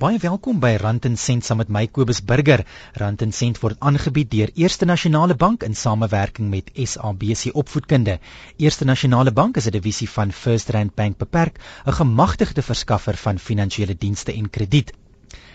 Baie 0.00 0.16
welkom 0.16 0.62
by 0.62 0.78
Rand 0.80 1.04
en 1.04 1.16
Sent 1.20 1.44
saam 1.44 1.58
met 1.60 1.68
my 1.76 1.82
Kobus 1.96 2.22
Burger. 2.24 2.62
Rand 3.00 3.20
en 3.24 3.34
Sent 3.36 3.58
word 3.60 3.76
aangebied 3.84 4.30
deur 4.32 4.52
Eerste 4.56 4.86
Nasionale 4.88 5.34
Bank 5.42 5.66
in 5.66 5.76
samewerking 5.76 6.48
met 6.48 6.70
SABC 6.72 7.52
Opvoedkunde. 7.62 8.14
Eerste 8.56 8.88
Nasionale 8.88 9.34
Bank 9.40 9.60
is 9.60 9.68
'n 9.68 9.76
divisie 9.76 10.08
van 10.08 10.32
First 10.32 10.70
Rand 10.70 10.94
Bank 10.94 11.18
beperk, 11.18 11.60
'n 11.84 11.92
gemagtigde 11.92 12.62
verskaffer 12.62 13.16
van 13.26 13.38
finansiële 13.38 13.96
dienste 13.98 14.32
en 14.32 14.50
krediet. 14.50 14.94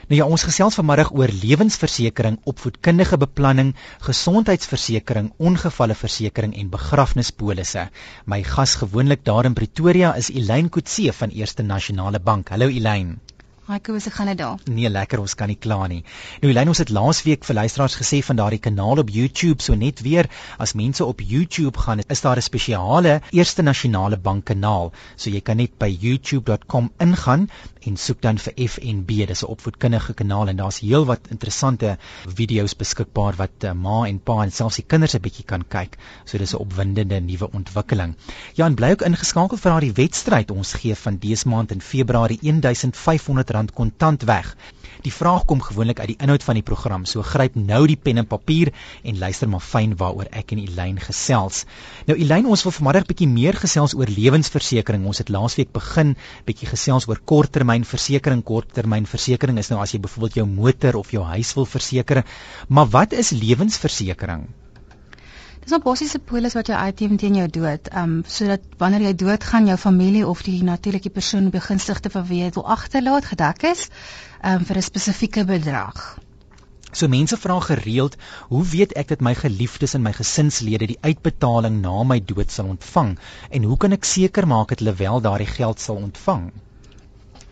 Nou 0.07 0.21
ja, 0.21 0.25
ons 0.27 0.43
gesels 0.43 0.75
vanmiddag 0.75 1.11
oor 1.11 1.29
lewensversekering, 1.41 2.39
opvoedkundige 2.43 3.17
beplanning, 3.17 3.75
gesondheidsversekering, 3.99 5.33
ongevalleversekering 5.37 6.55
en 6.55 6.69
begrafnispolisse. 6.69 7.89
My 8.25 8.43
gas 8.43 8.75
gewoonlik 8.75 9.25
daar 9.25 9.45
in 9.45 9.53
Pretoria 9.53 10.15
is 10.15 10.29
Elyn 10.29 10.69
Kutse 10.69 11.13
van 11.13 11.29
Eerste 11.29 11.63
Nasionale 11.63 12.19
Bank. 12.19 12.49
Hallo 12.49 12.67
Elyn. 12.67 13.19
Hi 13.65 13.79
Kobus, 13.81 14.05
ek 14.05 14.13
gaan 14.13 14.27
dit 14.29 14.37
daar. 14.37 14.59
Nee, 14.69 14.89
lekker, 14.93 15.17
ons 15.23 15.33
kan 15.33 15.49
nie 15.49 15.57
kla 15.57 15.87
nie. 15.89 16.03
Nou 16.43 16.51
Elyn, 16.51 16.69
ons 16.69 16.77
het 16.83 16.91
laasweek 16.93 17.47
vir 17.47 17.57
luisteraars 17.57 17.95
gesê 17.97 18.19
van 18.21 18.37
daardie 18.37 18.59
kanaal 18.61 18.99
op 19.01 19.09
YouTube, 19.09 19.63
so 19.65 19.73
net 19.73 20.03
weer 20.05 20.29
as 20.61 20.75
mense 20.77 21.01
op 21.01 21.23
YouTube 21.25 21.81
gaan, 21.81 22.03
is 22.05 22.21
daar 22.21 22.37
'n 22.37 22.45
spesiale 22.45 23.21
Eerste 23.33 23.65
Nasionale 23.65 24.17
Bank 24.17 24.45
kanaal. 24.45 24.91
So 25.17 25.31
jy 25.31 25.41
kan 25.41 25.57
net 25.57 25.79
by 25.79 25.89
youtube.com 25.89 26.91
ingaan 26.99 27.49
en 27.85 27.97
soek 27.97 28.21
dan 28.21 28.37
vir 28.37 28.53
FNB. 28.53 29.25
Dis 29.25 29.41
'n 29.41 29.49
opvoedkundige 29.49 30.13
kanaal 30.13 30.47
en 30.47 30.57
daar's 30.57 30.79
heelwat 30.79 31.27
interessante 31.31 31.97
video's 32.25 32.75
beskikbaar 32.75 33.35
wat 33.35 33.63
uh, 33.63 33.73
ma 33.73 34.05
en 34.05 34.19
pa 34.19 34.43
en 34.43 34.51
selfs 34.51 34.75
die 34.75 34.85
kinders 34.85 35.15
'n 35.15 35.21
bietjie 35.21 35.45
kan 35.45 35.63
kyk. 35.67 35.97
So 36.25 36.37
dis 36.37 36.53
'n 36.53 36.61
opwindende 36.61 37.19
nuwe 37.19 37.51
ontwikkeling. 37.51 38.15
Ja, 38.53 38.65
en 38.65 38.75
bly 38.75 38.91
ook 38.91 39.01
ingeskakel 39.01 39.57
vir 39.57 39.71
daardie 39.71 39.93
wedstryd 39.93 40.51
ons 40.51 40.73
gee 40.73 40.95
van 40.95 41.17
dese 41.17 41.47
maand 41.47 41.71
in 41.71 41.81
Februarie 41.81 42.39
R1500 42.41 43.54
R50 43.55 43.73
kontant 43.73 44.23
weg. 44.27 44.55
Die 45.05 45.13
vraag 45.13 45.43
kom 45.45 45.61
gewoonlik 45.61 45.99
uit 45.99 46.07
die 46.13 46.17
inhoud 46.23 46.43
van 46.43 46.57
die 46.57 46.65
program, 46.65 47.03
so 47.05 47.21
gryp 47.21 47.55
nou 47.55 47.83
die 47.87 47.97
pen 47.97 48.17
en 48.17 48.27
papier 48.27 48.71
en 49.03 49.19
luister 49.21 49.49
maar 49.51 49.61
fyn 49.61 49.93
waaroor 49.99 50.31
ek 50.31 50.55
en 50.55 50.63
Elyn 50.63 50.97
gesels. 51.03 51.63
Nou 52.09 52.17
Elyn, 52.17 52.49
ons 52.49 52.65
wil 52.65 52.73
vanmiddag 52.73 53.05
bietjie 53.11 53.29
meer 53.29 53.59
gesels 53.61 53.93
oor 53.93 54.09
lewensversekering. 54.09 55.05
Ons 55.05 55.21
het 55.21 55.29
laasweek 55.29 55.71
begin 55.75 56.15
bietjie 56.49 56.71
gesels 56.71 57.07
oor 57.11 57.21
korttermynversekering. 57.21 58.41
Korttermynversekering 58.49 59.61
is 59.61 59.69
nou 59.69 59.81
as 59.83 59.93
jy 59.93 60.01
byvoorbeeld 60.01 60.41
jou 60.41 60.49
motor 60.49 60.97
of 61.03 61.13
jou 61.13 61.23
huis 61.35 61.53
wil 61.59 61.69
verseker, 61.69 62.25
maar 62.67 62.89
wat 62.97 63.13
is 63.13 63.35
lewensversekering? 63.35 64.47
Dis 65.65 65.73
'n 65.73 65.81
basiese 65.81 66.19
polis 66.29 66.53
wat 66.53 66.67
jy 66.69 66.75
uitneem 66.87 67.13
teen 67.17 67.37
jou 67.39 67.45
dood, 67.53 67.87
ehm 67.91 68.11
um, 68.17 68.17
sodat 68.33 68.65
wanneer 68.81 69.01
jy 69.05 69.13
doodgaan 69.21 69.69
jou 69.69 69.77
familie 69.83 70.27
of 70.31 70.43
die 70.45 70.59
natuurlike 70.67 71.09
persoon 71.15 71.47
begunstigde 71.55 72.11
van 72.15 72.27
wie 72.27 72.41
jy 72.43 72.49
wil 72.57 72.67
agterlaat 72.75 73.25
gedek 73.31 73.65
is, 73.71 73.87
ehm 74.41 74.59
um, 74.59 74.65
vir 74.69 74.77
'n 74.77 74.85
spesifieke 74.89 75.45
bedrag. 75.53 76.03
So 76.91 77.07
mense 77.07 77.37
vra 77.37 77.57
gereeld, 77.59 78.17
hoe 78.53 78.63
weet 78.75 78.93
ek 78.93 79.07
dat 79.07 79.25
my 79.29 79.33
geliefdes 79.35 79.97
en 79.97 80.05
my 80.05 80.13
gesinslede 80.13 80.91
die 80.93 81.01
uitbetaling 81.01 81.81
na 81.81 82.03
my 82.03 82.19
dood 82.33 82.51
sal 82.51 82.69
ontvang 82.75 83.17
en 83.49 83.63
hoe 83.63 83.77
kan 83.77 83.91
ek 83.91 84.05
seker 84.05 84.47
maak 84.47 84.69
dat 84.69 84.85
hulle 84.85 84.93
wel 85.01 85.21
daardie 85.21 85.53
geld 85.57 85.79
sal 85.79 85.95
ontvang? 85.95 86.51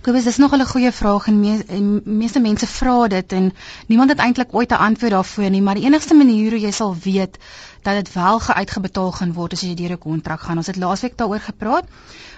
Kobus, 0.03 0.25
dis 0.27 0.37
nog 0.37 0.51
'n 0.51 0.65
goeie 0.67 0.91
vraag 0.91 1.27
en, 1.27 1.39
me 1.39 1.63
en 1.67 2.01
meeste 2.03 2.39
mense 2.39 2.67
vra 2.67 3.07
dit 3.07 3.31
en 3.31 3.45
niemand 3.87 4.09
het 4.09 4.19
eintlik 4.19 4.53
ooit 4.53 4.71
'n 4.71 4.83
antwoord 4.87 5.11
daarvoor 5.11 5.49
nie, 5.49 5.61
maar 5.61 5.75
die 5.75 5.85
enigste 5.85 6.13
manier 6.13 6.49
hoe 6.51 6.59
jy 6.59 6.71
sal 6.71 6.95
weet 7.03 7.37
dat 7.81 7.95
dit 7.95 8.13
wel 8.13 8.39
geuitgebetaal 8.39 9.11
gaan 9.11 9.33
word 9.33 9.53
as 9.53 9.61
jy 9.61 9.73
deur 9.73 9.91
'n 9.91 9.97
kontrak 9.97 10.41
gaan. 10.41 10.57
Ons 10.57 10.67
het 10.67 10.75
laasweek 10.75 11.15
daaroor 11.17 11.39
gepraat 11.39 11.85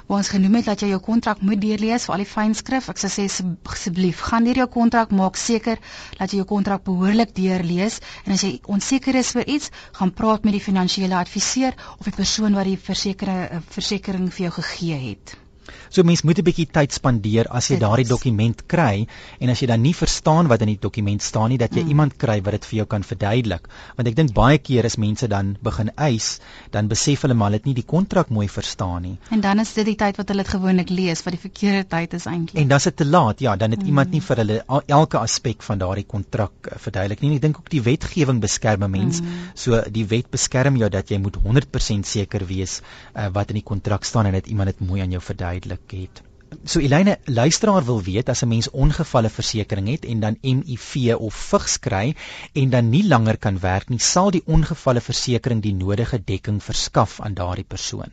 waar 0.06 0.18
ons 0.18 0.30
genoem 0.30 0.56
het 0.56 0.66
dat 0.66 0.80
jy 0.80 0.88
jou 0.88 1.00
kontrak 1.00 1.42
moet 1.42 1.62
deurlees 1.62 2.06
vir 2.06 2.14
al 2.14 2.24
die 2.24 2.32
fynskrif. 2.34 2.90
Ek 2.90 2.98
sê 2.98 3.26
asseblief, 3.64 4.20
gaan 4.20 4.44
deur 4.44 4.56
jou 4.56 4.68
kontrak, 4.68 5.12
maak 5.12 5.36
seker 5.36 5.80
dat 6.18 6.32
jy 6.32 6.38
jou 6.38 6.48
kontrak 6.48 6.84
behoorlik 6.84 7.34
deurlees 7.36 8.00
en 8.26 8.32
as 8.32 8.42
jy 8.42 8.60
onseker 8.66 9.16
is 9.16 9.32
vir 9.32 9.48
iets, 9.48 9.72
gaan 9.92 10.14
praat 10.14 10.44
met 10.44 10.54
die 10.54 10.68
finansiële 10.70 11.16
adviseur 11.16 11.74
of 11.98 12.06
die 12.06 12.16
persoon 12.16 12.54
wat 12.54 12.66
die 12.66 12.78
versekering 12.78 13.64
versekering 13.70 14.34
vir 14.34 14.44
jou 14.44 14.54
gegee 14.62 15.10
het. 15.10 15.45
So 15.90 16.04
mens 16.04 16.24
moet 16.24 16.40
'n 16.40 16.46
bietjie 16.46 16.68
tyd 16.72 16.92
spandeer 16.92 17.48
as 17.50 17.70
jy 17.70 17.78
daardie 17.80 18.08
dokument 18.08 18.62
kry 18.68 19.08
en 19.40 19.50
as 19.50 19.62
jy 19.62 19.68
dan 19.68 19.82
nie 19.82 19.94
verstaan 19.94 20.48
wat 20.48 20.62
in 20.62 20.74
die 20.74 20.80
dokument 20.82 21.22
staan 21.22 21.50
nie 21.50 21.58
dat 21.58 21.76
jy 21.76 21.84
mm. 21.84 21.90
iemand 21.90 22.18
kry 22.18 22.42
wat 22.42 22.58
dit 22.58 22.66
vir 22.66 22.78
jou 22.78 22.86
kan 22.86 23.04
verduidelik. 23.04 23.68
Want 23.98 24.08
ek 24.08 24.16
dink 24.16 24.34
baie 24.34 24.58
keer 24.58 24.86
as 24.86 24.98
mense 24.98 25.28
dan 25.28 25.56
begin 25.62 25.92
eis, 25.96 26.40
dan 26.72 26.88
besef 26.88 27.22
hulle 27.26 27.34
maar 27.34 27.50
hulle 27.50 27.62
het 27.62 27.66
nie 27.66 27.76
die 27.76 27.86
kontrak 27.86 28.30
mooi 28.30 28.48
verstaan 28.48 29.02
nie. 29.02 29.18
En 29.32 29.42
dan 29.42 29.60
is 29.60 29.74
dit 29.74 29.86
die 29.86 29.96
tyd 29.96 30.18
wat 30.18 30.30
hulle 30.30 30.44
dit 30.44 30.54
gewoonlik 30.54 30.90
lees 30.90 31.24
wat 31.26 31.34
die 31.38 31.42
verkeerde 31.42 31.88
tyd 31.90 32.14
is 32.14 32.26
eintlik. 32.26 32.62
En 32.62 32.68
dan 32.68 32.78
is 32.78 32.90
dit 32.90 32.98
te 32.98 33.06
laat. 33.06 33.40
Ja, 33.40 33.56
dan 33.56 33.72
het 33.72 33.82
mm. 33.82 33.88
iemand 33.88 34.12
nie 34.12 34.22
vir 34.22 34.44
hulle 34.44 34.62
elke 34.88 35.18
aspek 35.18 35.64
van 35.64 35.82
daardie 35.82 36.06
kontrak 36.06 36.70
eh, 36.72 36.78
verduidelik 36.78 37.22
nie. 37.22 37.36
Ek 37.36 37.42
dink 37.42 37.58
ook 37.58 37.70
die 37.70 37.82
wetgewing 37.82 38.42
beskerm 38.42 38.84
'n 38.84 38.92
mens. 38.92 39.22
Mm. 39.22 39.50
So 39.56 39.82
die 39.90 40.06
wet 40.06 40.30
beskerm 40.30 40.78
jou 40.78 40.90
dat 40.90 41.10
jy 41.10 41.18
moet 41.18 41.38
100% 41.38 42.06
seker 42.06 42.46
wees 42.46 42.82
uh, 43.16 43.30
wat 43.34 43.50
in 43.50 43.62
die 43.62 43.64
kontrak 43.64 44.04
staan 44.04 44.26
en 44.26 44.34
dat 44.34 44.48
iemand 44.48 44.70
dit 44.74 44.88
mooi 44.88 45.02
aan 45.02 45.12
jou 45.12 45.22
verduidelik 45.22 45.55
het. 45.64 46.22
So 46.64 46.80
Elene, 46.80 47.18
luisteraar 47.26 47.86
wil 47.86 48.02
weet 48.02 48.30
as 48.30 48.44
'n 48.44 48.48
mens 48.48 48.70
ongevalle 48.70 49.30
versekerings 49.30 49.92
het 49.92 50.06
en 50.06 50.20
dan 50.20 50.38
MIV 50.42 51.16
of 51.18 51.34
vigs 51.34 51.80
kry 51.80 52.16
en 52.54 52.70
dan 52.70 52.90
nie 52.90 53.08
langer 53.08 53.38
kan 53.38 53.60
werk 53.60 53.90
nie, 53.90 54.00
sal 54.00 54.32
die 54.32 54.44
ongevalle 54.46 55.02
versekering 55.02 55.62
die 55.62 55.74
nodige 55.74 56.24
dekking 56.24 56.64
verskaf 56.64 57.22
aan 57.22 57.34
daardie 57.34 57.68
persoon. 57.68 58.12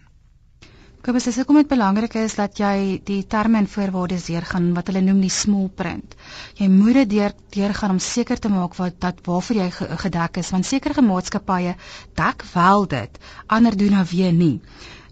Kobus, 1.03 1.25
dis 1.25 1.37
hoekom 1.37 1.57
dit 1.59 1.67
belangrik 1.67 2.15
is 2.15 2.35
dat 2.39 2.59
jy 2.63 3.01
die 3.03 3.27
terme 3.27 3.59
en 3.59 3.67
voorwaardes 3.67 4.29
deurgaan 4.31 4.69
wat 4.77 4.87
hulle 4.87 5.01
noem 5.03 5.21
die 5.21 5.33
small 5.35 5.69
print. 5.69 6.15
Jy 6.55 6.69
moet 6.71 6.95
dit 7.01 7.11
deur 7.11 7.33
deurgaan 7.57 7.91
om 7.91 7.99
seker 7.99 8.39
te 8.39 8.49
maak 8.49 8.77
wat 8.79 9.01
dat 9.01 9.19
waarvoor 9.27 9.57
jy 9.57 9.71
gedek 10.05 10.39
is, 10.45 10.51
want 10.55 10.67
sekere 10.67 11.03
maatskappye 11.03 11.75
dek 12.15 12.45
wel 12.55 12.87
dit, 12.87 13.19
ander 13.47 13.77
doen 13.77 13.91
nou 13.99 14.05
weer 14.13 14.33
nie. 14.33 14.61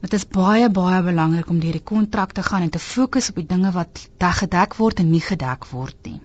Dit 0.00 0.14
is 0.16 0.24
baie 0.24 0.68
baie 0.72 1.02
belangrik 1.04 1.50
om 1.52 1.60
deur 1.60 1.76
die 1.76 1.88
kontrak 1.92 2.30
te 2.36 2.42
gaan 2.42 2.62
en 2.64 2.70
te 2.72 2.80
fokus 2.80 3.28
op 3.30 3.40
die 3.40 3.48
dinge 3.50 3.70
wat 3.74 4.06
gedek 4.38 4.76
word 4.78 5.02
en 5.02 5.10
nie 5.12 5.20
gedek 5.20 5.66
word 5.72 5.96
nie. 6.08 6.20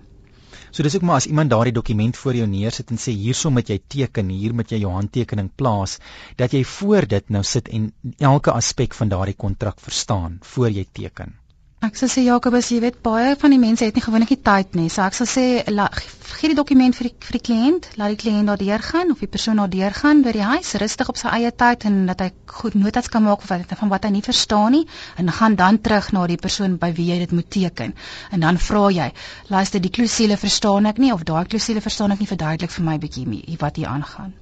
So 0.70 0.82
dis 0.82 0.96
ook 0.96 1.04
maar 1.08 1.20
as 1.20 1.26
iemand 1.28 1.50
daardie 1.52 1.74
dokument 1.76 2.16
voor 2.16 2.34
jou 2.40 2.46
neersit 2.48 2.90
en 2.90 3.00
sê 3.00 3.12
hierso 3.12 3.50
moet 3.50 3.68
jy 3.68 3.78
teken, 3.94 4.32
hier 4.32 4.54
moet 4.56 4.72
jy 4.72 4.80
jou 4.82 4.92
handtekening 4.92 5.50
plaas, 5.56 5.98
dat 6.36 6.52
jy 6.56 6.64
voor 6.64 7.06
dit 7.12 7.28
nou 7.36 7.42
sit 7.44 7.68
en 7.68 7.92
elke 8.18 8.52
aspek 8.52 8.96
van 8.96 9.12
daardie 9.12 9.36
kontrak 9.36 9.80
verstaan 9.80 10.38
voor 10.54 10.70
jy 10.70 10.86
teken. 10.92 11.36
Ek 11.84 11.98
sal 12.00 12.08
sê 12.08 12.22
Jakobus, 12.24 12.70
jy 12.72 12.78
weet 12.80 13.02
baie 13.04 13.34
van 13.36 13.52
die 13.52 13.58
mense 13.60 13.84
het 13.84 13.96
nie 13.98 14.02
gewoonlik 14.04 14.30
die 14.32 14.38
tyd 14.48 14.76
nie. 14.78 14.86
So 14.92 15.02
ek 15.04 15.16
sal 15.18 15.28
sê 15.28 15.42
gee 15.66 16.48
die 16.48 16.56
dokument 16.56 16.96
vir 16.96 17.08
die 17.10 17.26
vir 17.26 17.36
die 17.36 17.42
kliënt, 17.48 17.88
laat 18.00 18.14
die 18.14 18.18
kliënt 18.22 18.48
daardeur 18.50 18.84
gaan 18.86 19.12
of 19.12 19.20
die 19.20 19.28
persoon 19.34 19.60
daardeur 19.60 19.92
gaan 19.98 20.22
by 20.24 20.32
die 20.36 20.46
huis 20.52 20.72
rustig 20.82 21.10
op 21.12 21.20
sy 21.20 21.34
eie 21.36 21.50
tyd 21.64 21.84
en 21.90 21.98
dat 22.08 22.24
hy 22.24 22.30
goed 22.60 22.78
notas 22.80 23.10
kan 23.12 23.26
maak 23.26 23.44
van 23.50 23.66
wat 23.66 23.76
van 23.82 23.92
wat 23.92 24.08
hy 24.08 24.12
nie 24.14 24.24
verstaan 24.24 24.72
nie 24.76 24.82
en 25.20 25.28
gaan 25.40 25.58
dan 25.60 25.80
terug 25.88 26.08
na 26.16 26.24
die 26.32 26.40
persoon 26.46 26.78
by 26.80 26.90
wie 26.96 27.10
jy 27.10 27.18
dit 27.26 27.36
moet 27.36 27.50
teken. 27.58 27.92
En 28.32 28.48
dan 28.48 28.62
vra 28.68 28.86
jy, 29.00 29.10
luister 29.52 29.84
die 29.84 29.92
klousule 29.98 30.40
verstaan 30.46 30.88
ek 30.92 31.04
nie 31.04 31.12
of 31.12 31.28
daai 31.28 31.44
klousule 31.44 31.84
verstaan 31.84 32.16
ek 32.16 32.24
nie 32.24 32.32
verduidelik 32.32 32.72
vir 32.78 32.88
my 32.88 32.98
bietjie 33.04 33.60
wat 33.60 33.76
hier 33.76 33.92
aangaan. 33.92 34.32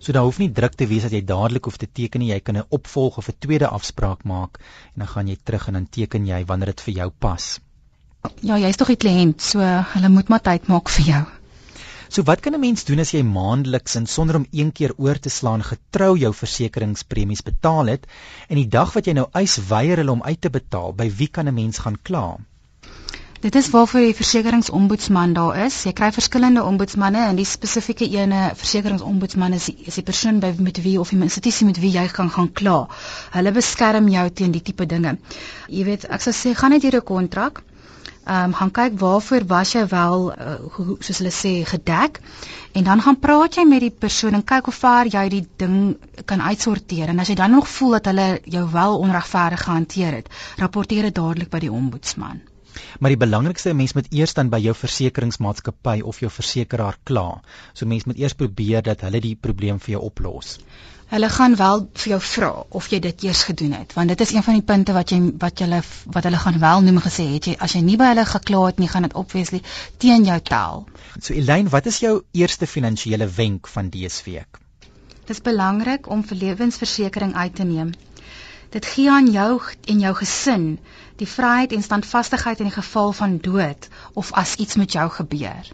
So 0.00 0.12
daar 0.16 0.24
hoef 0.24 0.38
nie 0.40 0.48
druk 0.56 0.78
te 0.80 0.86
wees 0.88 1.04
dat 1.04 1.12
jy 1.12 1.20
dadelik 1.28 1.66
hoef 1.68 1.76
te 1.76 1.86
teken 1.86 2.22
nie. 2.22 2.30
Jy 2.32 2.40
kan 2.40 2.56
'n 2.56 2.64
opvolg 2.76 3.18
of 3.18 3.28
'n 3.28 3.36
tweede 3.38 3.68
afspraak 3.68 4.24
maak 4.24 4.56
en 4.94 5.04
dan 5.04 5.08
gaan 5.08 5.28
jy 5.28 5.36
terug 5.44 5.66
en 5.68 5.74
dan 5.74 5.88
teken 5.88 6.26
jy 6.26 6.44
wanneer 6.44 6.72
dit 6.72 6.80
vir 6.80 6.94
jou 6.94 7.10
pas. 7.10 7.60
Ja, 8.40 8.56
jy's 8.56 8.76
tog 8.76 8.88
die 8.88 8.96
kliënt, 8.96 9.40
so 9.40 9.60
hulle 9.60 10.08
moet 10.08 10.28
maar 10.28 10.40
tyd 10.40 10.68
maak 10.68 10.88
vir 10.88 11.04
jou. 11.04 11.24
So 12.08 12.22
wat 12.22 12.40
kan 12.40 12.54
'n 12.54 12.60
mens 12.60 12.84
doen 12.84 12.98
as 12.98 13.12
jy 13.12 13.22
maandeliks 13.22 13.94
en 13.94 14.06
sonder 14.06 14.36
om 14.36 14.46
een 14.50 14.72
keer 14.72 14.92
oor 14.96 15.18
te 15.18 15.28
slaan 15.28 15.62
getrou 15.62 16.16
jou 16.18 16.32
versekeringspremies 16.34 17.42
betaal 17.42 17.86
het 17.86 18.06
en 18.48 18.56
die 18.56 18.68
dag 18.68 18.92
wat 18.94 19.06
jy 19.06 19.12
nou 19.12 19.28
eis 19.32 19.58
weier 19.68 19.96
hulle 19.96 20.12
om 20.12 20.22
uit 20.22 20.40
te 20.40 20.50
betaal, 20.50 20.92
by 20.92 21.10
wie 21.10 21.28
kan 21.28 21.46
'n 21.46 21.54
mens 21.54 21.78
gaan 21.78 22.02
kla? 22.02 22.38
Dit 23.40 23.54
is 23.54 23.70
waarvoor 23.72 24.00
die 24.04 24.14
versekeringsombudsman 24.14 25.30
daar 25.32 25.56
is. 25.64 25.76
Jy 25.88 25.94
kry 25.96 26.10
verskillende 26.12 26.60
ombudsmanne 26.70 27.22
en 27.24 27.38
die 27.40 27.46
spesifieke 27.48 28.04
ene 28.12 28.40
versekeringsombudsman 28.62 29.56
is 29.56 29.70
die, 29.70 29.76
is 29.88 29.96
die 29.96 30.04
persoon 30.04 30.42
by 30.42 30.50
met 30.66 30.80
wie 30.84 30.98
of 31.00 31.08
die 31.14 31.20
institusie 31.24 31.64
met 31.68 31.80
wie 31.80 31.92
jy 31.94 32.02
kan 32.12 32.28
gaan 32.34 32.50
kla. 32.52 32.74
Hulle 33.32 33.52
beskerm 33.56 34.10
jou 34.12 34.26
teen 34.42 34.52
die 34.52 34.60
tipe 34.66 34.84
dinge. 34.90 35.14
Jy 35.72 35.86
weet, 35.88 36.04
ek 36.18 36.26
sou 36.26 36.34
sê 36.36 36.52
gaan 36.52 36.76
net 36.76 36.84
hier 36.84 36.98
'n 37.00 37.06
kontrak. 37.12 37.62
Ehm 38.26 38.50
um, 38.50 38.58
gaan 38.60 38.74
kyk 38.80 39.00
waarvoor 39.00 39.48
was 39.54 39.72
jy 39.72 39.86
wel 39.88 40.28
uh, 40.36 40.92
soos 41.00 41.22
hulle 41.22 41.32
sê 41.32 41.54
gedek 41.72 42.20
en 42.76 42.84
dan 42.84 43.00
gaan 43.00 43.18
praat 43.18 43.56
jy 43.56 43.64
met 43.64 43.80
die 43.80 43.90
persoon 44.04 44.34
en 44.36 44.44
kyk 44.44 44.68
hoe 44.68 44.76
ver 44.82 45.08
jy 45.16 45.24
die 45.28 45.46
ding 45.56 45.96
kan 46.26 46.44
uitsorteer 46.44 47.08
en 47.08 47.24
as 47.24 47.32
jy 47.32 47.40
dan 47.40 47.56
nog 47.56 47.68
voel 47.68 47.96
dat 47.96 48.12
hulle 48.12 48.28
jou 48.44 48.68
wel 48.76 48.98
onregverdig 48.98 49.64
gehanteer 49.64 50.12
het, 50.20 50.28
rapporteer 50.60 51.08
dit 51.08 51.14
dadelik 51.14 51.48
by 51.50 51.64
die 51.64 51.72
ombudsman. 51.72 52.49
Maar 52.98 53.14
die 53.14 53.20
belangrikste 53.24 53.74
mens 53.74 53.94
moet 53.98 54.12
eers 54.14 54.34
dan 54.34 54.50
by 54.52 54.60
jou 54.64 54.74
versekeringsmaatskappy 54.74 56.00
of 56.12 56.20
jou 56.20 56.30
versekeraar 56.30 56.98
kla. 57.04 57.40
So 57.72 57.86
mens 57.86 58.06
moet 58.06 58.18
eers 58.18 58.36
probeer 58.38 58.82
dat 58.86 59.04
hulle 59.06 59.20
die 59.20 59.36
probleem 59.36 59.80
vir 59.80 59.96
jou 59.96 60.02
oplos. 60.10 60.58
Hulle 61.10 61.28
gaan 61.34 61.56
wel 61.58 61.80
vir 61.98 62.10
jou 62.12 62.20
vra 62.22 62.48
of 62.78 62.88
jy 62.92 63.00
dit 63.02 63.22
eers 63.26 63.42
gedoen 63.48 63.72
het, 63.74 63.94
want 63.98 64.12
dit 64.12 64.20
is 64.22 64.30
een 64.30 64.44
van 64.46 64.54
die 64.54 64.66
punte 64.66 64.94
wat 64.94 65.10
jy 65.10 65.18
wat 65.42 65.58
hulle 65.64 65.80
wat 66.16 66.28
hulle 66.28 66.42
gaan 66.42 66.60
wel 66.62 66.84
noem 66.86 67.00
gesê 67.02 67.26
het 67.32 67.48
jy 67.50 67.54
as 67.66 67.74
jy 67.74 67.80
nie 67.82 67.96
by 67.98 68.12
hulle 68.12 68.24
gekla 68.30 68.60
het 68.68 68.78
nie, 68.78 68.90
gaan 68.92 69.08
dit 69.08 69.16
obviously 69.18 69.58
teen 69.98 70.28
jou 70.28 70.38
tel. 70.52 70.84
So 71.18 71.34
Elaine, 71.34 71.72
wat 71.74 71.90
is 71.90 71.98
jou 72.04 72.20
eerste 72.30 72.70
finansiële 72.70 73.26
wenk 73.40 73.66
van 73.74 73.90
dese 73.90 74.22
week? 74.28 74.60
Dit 75.26 75.34
is 75.34 75.42
belangrik 75.42 76.06
om 76.10 76.22
vir 76.30 76.38
lewensversekering 76.44 77.34
uit 77.34 77.58
te 77.58 77.66
neem. 77.66 77.90
Dit 78.70 78.86
gee 78.86 79.10
aan 79.10 79.30
jou 79.30 79.60
en 79.84 79.98
jou 79.98 80.14
gesin 80.14 80.78
die 81.16 81.28
vryheid 81.28 81.72
en 81.72 81.82
standvastigheid 81.82 82.58
in 82.62 82.70
die 82.70 82.74
geval 82.74 83.12
van 83.12 83.38
dood 83.38 83.88
of 84.14 84.32
as 84.32 84.54
iets 84.54 84.76
met 84.76 84.92
jou 84.92 85.10
gebeur. 85.10 85.72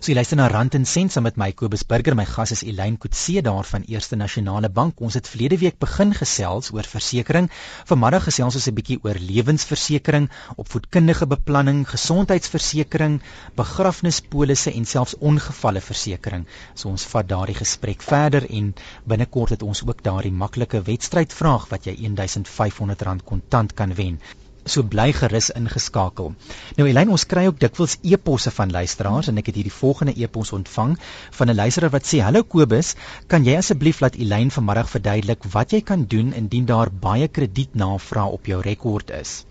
So 0.00 0.10
jy 0.10 0.14
luister 0.16 0.38
na 0.38 0.46
Rand 0.52 0.74
en 0.78 0.84
Sent 0.86 1.12
saam 1.12 1.24
met 1.26 1.38
my 1.40 1.48
Kobus 1.52 1.82
Burger. 1.88 2.14
My 2.18 2.24
gas 2.28 2.52
is 2.54 2.62
Elaine 2.62 2.98
Kutse 3.02 3.42
daar 3.42 3.64
van 3.64 3.82
Eerste 3.90 4.16
Nasionale 4.16 4.68
Bank. 4.68 5.00
Ons 5.00 5.16
het 5.18 5.28
verlede 5.28 5.58
week 5.62 5.78
begin 5.82 6.14
gesels 6.14 6.70
oor 6.74 6.88
versekerings. 6.90 7.52
Vanmiddag 7.90 8.28
gesels 8.28 8.58
ons 8.60 8.68
'n 8.68 8.74
bietjie 8.78 8.98
oor 9.02 9.18
lewensversekering, 9.30 10.30
opvoedkundige 10.56 11.26
beplanning, 11.26 11.84
gesondheidsversekering, 11.88 13.20
begrafnispolisse 13.56 14.72
en 14.72 14.84
selfs 14.84 15.18
ongevalleversekering. 15.18 16.46
So 16.74 16.88
ons 16.88 17.04
vat 17.04 17.28
daardie 17.28 17.58
gesprek 17.58 18.02
verder 18.02 18.46
en 18.50 18.74
binnekort 19.04 19.50
het 19.50 19.62
ons 19.62 19.82
ook 19.86 20.02
daardie 20.02 20.32
maklike 20.32 20.82
wedstrydvraag 20.82 21.68
wat 21.68 21.86
jy 21.86 21.96
R1500 21.96 23.24
kontant 23.24 23.74
kan 23.74 23.94
wen 23.94 24.20
so 24.66 24.82
bly 24.82 25.12
gerus 25.16 25.48
ingeskakel. 25.58 26.32
Nou 26.78 26.86
Elyn, 26.90 27.12
ons 27.14 27.24
kry 27.30 27.46
ook 27.48 27.58
dikwels 27.62 27.96
e-posse 28.02 28.52
van 28.58 28.74
luisteraars 28.74 29.30
en 29.30 29.40
ek 29.40 29.50
het 29.50 29.60
hierdie 29.60 29.74
volgende 29.78 30.14
e-pos 30.16 30.52
ontvang 30.58 30.96
van 31.38 31.50
'n 31.50 31.58
luisteraar 31.62 31.94
wat 31.96 32.06
sê: 32.10 32.22
"Hallo 32.26 32.42
Kobus, 32.42 32.94
kan 33.26 33.44
jy 33.44 33.56
asseblief 33.56 34.00
laat 34.00 34.16
Elyn 34.16 34.50
vanmiddag 34.50 34.90
verduidelik 34.90 35.44
wat 35.52 35.72
jy 35.72 35.80
kan 35.80 36.04
doen 36.04 36.32
indien 36.32 36.66
daar 36.66 36.90
baie 36.90 37.28
kredietnavrae 37.28 38.32
op 38.38 38.46
jou 38.46 38.60
rekord 38.60 39.10
is? 39.10 39.44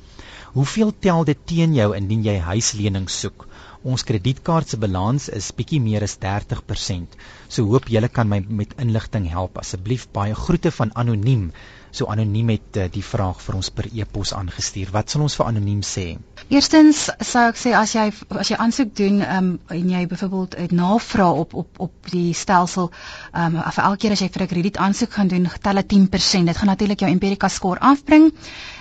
Hoeveel 0.53 0.94
tel 1.00 1.23
dit 1.23 1.38
teen 1.45 1.73
jou 1.73 1.95
indien 1.95 2.23
jy 2.23 2.39
huislening 2.39 3.09
soek?" 3.09 3.47
Ons 3.85 4.03
kredietkaart 4.03 4.71
se 4.71 4.77
balans 4.81 5.27
is 5.39 5.51
bietjie 5.57 5.79
meer 5.79 6.01
as 6.01 6.15
30%. 6.21 7.17
So 7.47 7.65
hoop 7.69 7.85
julle 7.95 8.07
kan 8.09 8.27
my 8.27 8.39
met 8.62 8.73
inligting 8.81 9.27
help. 9.29 9.59
Asseblief 9.62 10.07
baie 10.12 10.33
groete 10.33 10.71
van 10.71 10.94
anoniem 11.03 11.51
so 11.95 12.09
anoniem 12.12 12.50
het 12.56 12.80
uh, 12.80 12.88
die 12.92 13.03
vraag 13.03 13.42
vir 13.45 13.57
ons 13.59 13.69
per 13.75 13.88
e-pos 13.92 14.33
aangestuur. 14.38 14.92
Wat 14.95 15.09
sal 15.09 15.24
ons 15.25 15.36
vir 15.39 15.47
anoniem 15.47 15.81
sê? 15.86 16.06
Eerstens 16.50 17.06
sou 17.31 17.45
ek 17.50 17.59
sê 17.62 17.74
as 17.77 17.95
jy 17.95 18.06
as 18.42 18.51
jy 18.51 18.59
aansoek 18.65 18.92
doen 19.00 19.21
um, 19.25 19.50
en 19.74 19.89
jy 19.95 20.03
byvoorbeeld 20.12 20.57
'n 20.65 20.75
navraag 20.75 21.42
op 21.45 21.53
op 21.63 21.81
op 21.88 22.12
die 22.12 22.33
stelsel 22.33 22.92
um, 23.33 23.57
vir 23.62 23.83
elke 23.83 24.01
keer 24.03 24.12
as 24.18 24.21
jy 24.21 24.30
vir 24.30 24.44
'n 24.44 24.53
krediet 24.53 24.77
aansoek 24.77 25.13
gaan 25.13 25.27
doen, 25.27 25.50
tel 25.62 25.81
dit 25.81 25.94
10%. 25.94 26.45
Dit 26.51 26.57
gaan 26.57 26.74
natuurlik 26.74 27.00
jou 27.00 27.09
Empirica 27.12 27.47
score 27.47 27.80
afbring 27.80 28.33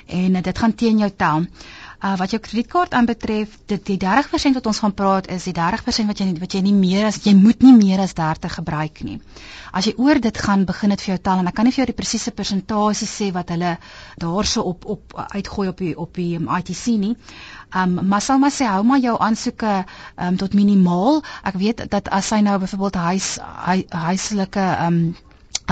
en 0.06 0.42
dit 0.42 0.58
gaan 0.58 0.74
teen 0.74 0.98
jou 0.98 1.10
tel. 1.16 1.46
Uh, 2.04 2.12
wat 2.20 2.34
jou 2.34 2.38
kredietkaart 2.44 2.92
aanbetref, 2.92 3.52
dit 3.70 3.80
die 3.88 3.94
30% 4.02 4.58
wat 4.58 4.66
ons 4.68 4.78
gaan 4.82 4.92
praat 4.92 5.28
is 5.32 5.46
die 5.48 5.54
30% 5.56 6.10
wat 6.10 6.18
jy 6.20 6.26
wat 6.42 6.52
jy 6.52 6.60
nie 6.66 6.74
meer 6.76 7.06
as 7.08 7.16
jy 7.24 7.32
moet 7.38 7.64
nie 7.64 7.72
meer 7.78 8.02
as 8.04 8.12
30 8.18 8.58
gebruik 8.58 9.00
nie. 9.08 9.14
As 9.72 9.88
jy 9.88 9.94
oor 10.04 10.20
dit 10.20 10.40
gaan 10.46 10.66
begin 10.68 10.92
dit 10.92 11.00
vir 11.00 11.14
jou 11.14 11.16
tel 11.30 11.40
en 11.40 11.48
ek 11.48 11.56
kan 11.56 11.64
nie 11.64 11.72
vir 11.72 11.80
jou 11.84 11.88
die 11.94 11.96
presiese 12.02 12.34
persentasie 12.36 13.08
sê 13.08 13.30
wat 13.32 13.54
hulle 13.54 13.72
daarso 14.20 14.66
op 14.74 14.84
op 14.96 15.16
uitgooi 15.32 15.68
op 15.72 15.80
die 15.80 15.94
op 16.04 16.12
die 16.20 16.28
um, 16.36 16.50
ITC 16.58 16.84
nie. 17.06 17.14
Um 17.72 17.96
maar 18.12 18.20
sal 18.28 18.42
maar 18.44 18.52
sê 18.52 18.68
hou 18.68 18.84
maar 18.84 19.00
jou 19.00 19.16
aansoeke 19.30 19.72
um 20.28 20.36
tot 20.44 20.52
minimaal. 20.60 21.22
Ek 21.48 21.56
weet 21.56 21.86
dat 21.96 22.12
as 22.12 22.34
hy 22.36 22.42
nou 22.44 22.58
byvoorbeeld 22.66 23.00
huis 23.08 23.32
huislike 24.04 24.68
um 24.90 25.00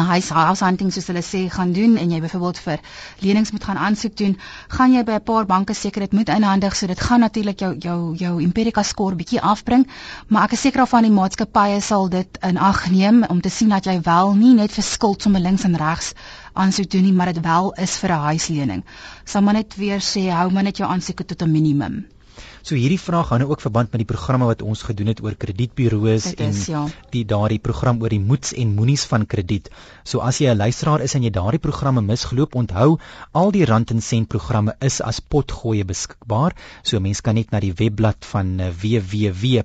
huis 0.01 0.29
house 0.29 0.65
hunting 0.65 0.93
soos 0.93 1.07
hulle 1.07 1.23
sê 1.23 1.51
gaan 1.51 1.73
doen 1.73 1.97
en 1.97 2.11
jy 2.11 2.21
byvoorbeeld 2.21 2.59
vir 2.65 2.81
lenings 3.21 3.53
moet 3.53 3.65
gaan 3.65 3.77
aansoek 3.77 4.17
doen, 4.17 4.39
gaan 4.69 4.93
jy 4.93 5.03
by 5.05 5.13
'n 5.13 5.23
paar 5.23 5.47
banke 5.47 5.75
seker 5.75 6.01
dit 6.01 6.13
moet 6.13 6.29
inhandig 6.29 6.77
so 6.77 6.87
dit 6.87 7.01
gaan 7.01 7.21
natuurlik 7.21 7.59
jou 7.61 7.77
jou 7.79 8.15
jou 8.17 8.41
Empirica 8.43 8.83
score 8.83 9.15
bietjie 9.15 9.41
afbring, 9.41 9.87
maar 10.29 10.45
ek 10.45 10.53
is 10.53 10.61
seker 10.61 10.83
of 10.83 10.89
van 10.89 11.03
die 11.03 11.11
maatskappye 11.11 11.81
sal 11.81 12.09
dit 12.09 12.39
in 12.43 12.59
ag 12.59 12.91
neem 12.91 13.25
om 13.29 13.41
te 13.41 13.51
sien 13.51 13.69
dat 13.69 13.85
jy 13.85 14.01
wel 14.01 14.35
nie 14.35 14.55
net 14.55 14.73
vir 14.73 14.85
skuld 14.85 15.23
sommer 15.23 15.41
links 15.41 15.65
en 15.65 15.77
regs 15.77 16.15
aansoek 16.55 16.91
doen 16.91 17.03
nie, 17.03 17.13
maar 17.13 17.33
dit 17.33 17.45
wel 17.45 17.73
is 17.73 17.97
vir 17.99 18.11
'n 18.13 18.25
huislening. 18.31 18.85
Sal 19.25 19.43
maar 19.43 19.55
net 19.55 19.77
weer 19.77 20.01
sê 20.01 20.31
hou 20.31 20.51
maar 20.51 20.63
net 20.63 20.77
jou 20.77 20.89
aansoeke 20.89 21.25
tot 21.25 21.43
'n 21.43 21.53
minimum. 21.53 22.07
So 22.63 22.77
hierdie 22.79 23.01
vraag 23.03 23.33
hou 23.33 23.39
nou 23.43 23.49
ook 23.51 23.61
verband 23.65 23.91
met 23.91 23.99
die 23.99 24.07
programme 24.07 24.47
wat 24.47 24.61
ons 24.63 24.85
gedoen 24.87 25.09
het 25.11 25.19
oor 25.25 25.35
kredietburo's 25.35 26.29
en 26.39 26.53
ja. 26.71 26.87
die 27.11 27.25
daardie 27.27 27.59
program 27.59 27.99
oor 28.03 28.13
die 28.15 28.23
moets 28.23 28.53
en 28.55 28.75
moenies 28.77 29.03
van 29.11 29.27
krediet. 29.27 29.67
So 30.07 30.23
as 30.23 30.39
jy 30.39 30.47
'n 30.53 30.57
luisteraar 30.57 31.01
is 31.03 31.15
en 31.19 31.23
jy 31.27 31.31
daardie 31.35 31.59
programme 31.59 32.03
misgeloop, 32.07 32.55
onthou 32.55 32.99
al 33.33 33.51
die 33.51 33.65
rand 33.67 33.91
en 33.91 34.01
sent 34.01 34.29
programme 34.29 34.75
is 34.81 35.01
as 35.01 35.21
potgoeie 35.21 35.85
beskikbaar. 35.85 36.55
So 36.83 37.01
mens 37.01 37.21
kan 37.21 37.35
net 37.35 37.51
na 37.51 37.61
die 37.61 37.73
webblad 37.75 38.25
van 38.25 38.61
eh, 38.61 38.71
www.rsg.co.za 38.71 39.63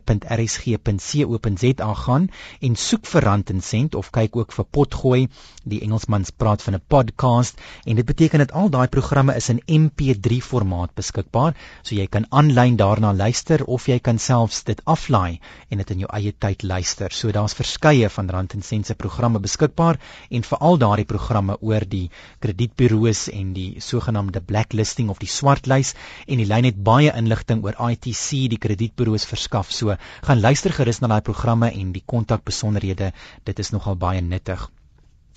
gaan 1.93 2.29
en 2.61 2.75
soek 2.75 3.05
vir 3.05 3.21
rand 3.21 3.49
en 3.49 3.61
sent 3.61 3.95
of 3.95 4.09
kyk 4.11 4.35
ook 4.35 4.51
vir 4.51 4.65
potgooi. 4.65 5.27
Die 5.63 5.81
Engelsmans 5.81 6.31
praat 6.31 6.61
van 6.61 6.73
'n 6.73 6.81
podcast 6.87 7.59
en 7.85 7.95
dit 7.95 8.05
beteken 8.05 8.39
dat 8.39 8.51
al 8.51 8.69
daai 8.69 8.87
programme 8.87 9.35
is 9.35 9.49
in 9.49 9.61
MP3 9.67 10.41
formaat 10.41 10.95
beskikbaar. 10.95 11.53
So 11.83 11.95
jy 11.95 12.07
kan 12.07 12.25
aanlyn 12.29 12.75
daarna 12.87 13.11
luister 13.13 13.63
of 13.67 13.87
jy 13.91 13.97
kan 13.99 14.19
selfs 14.23 14.61
dit 14.67 14.79
aflaai 14.87 15.39
en 15.69 15.81
dit 15.81 15.89
in 15.95 16.03
jou 16.05 16.09
eie 16.15 16.31
tyd 16.45 16.63
luister. 16.63 17.11
So 17.11 17.33
daar's 17.35 17.55
verskeie 17.57 18.09
van 18.13 18.31
Rand 18.31 18.55
en 18.55 18.63
Sense 18.63 18.95
programme 18.95 19.41
beskikbaar 19.43 19.99
en 20.31 20.47
veral 20.49 20.79
daardie 20.83 21.07
programme 21.09 21.57
oor 21.59 21.87
die 21.95 22.05
kredietburo's 22.45 23.25
en 23.33 23.51
die 23.57 23.81
sogenaamde 23.83 24.41
blacklisting 24.53 25.11
of 25.13 25.19
die 25.23 25.31
swartlys 25.31 25.93
en 26.27 26.39
die 26.43 26.47
lyn 26.47 26.69
het 26.69 26.79
baie 26.91 27.11
inligting 27.11 27.65
oor 27.67 27.75
ITC 27.91 28.47
die 28.55 28.61
kredietburo's 28.67 29.27
verskaf. 29.27 29.73
So 29.73 29.99
gaan 30.29 30.43
luister 30.47 30.75
gerus 30.79 31.03
na 31.03 31.11
daai 31.11 31.21
programme 31.21 31.73
en 31.73 31.91
die 31.91 32.05
kontakbesonderhede. 32.15 33.11
Dit 33.43 33.59
is 33.59 33.75
nogal 33.75 33.99
baie 33.99 34.23
nuttig. 34.23 34.69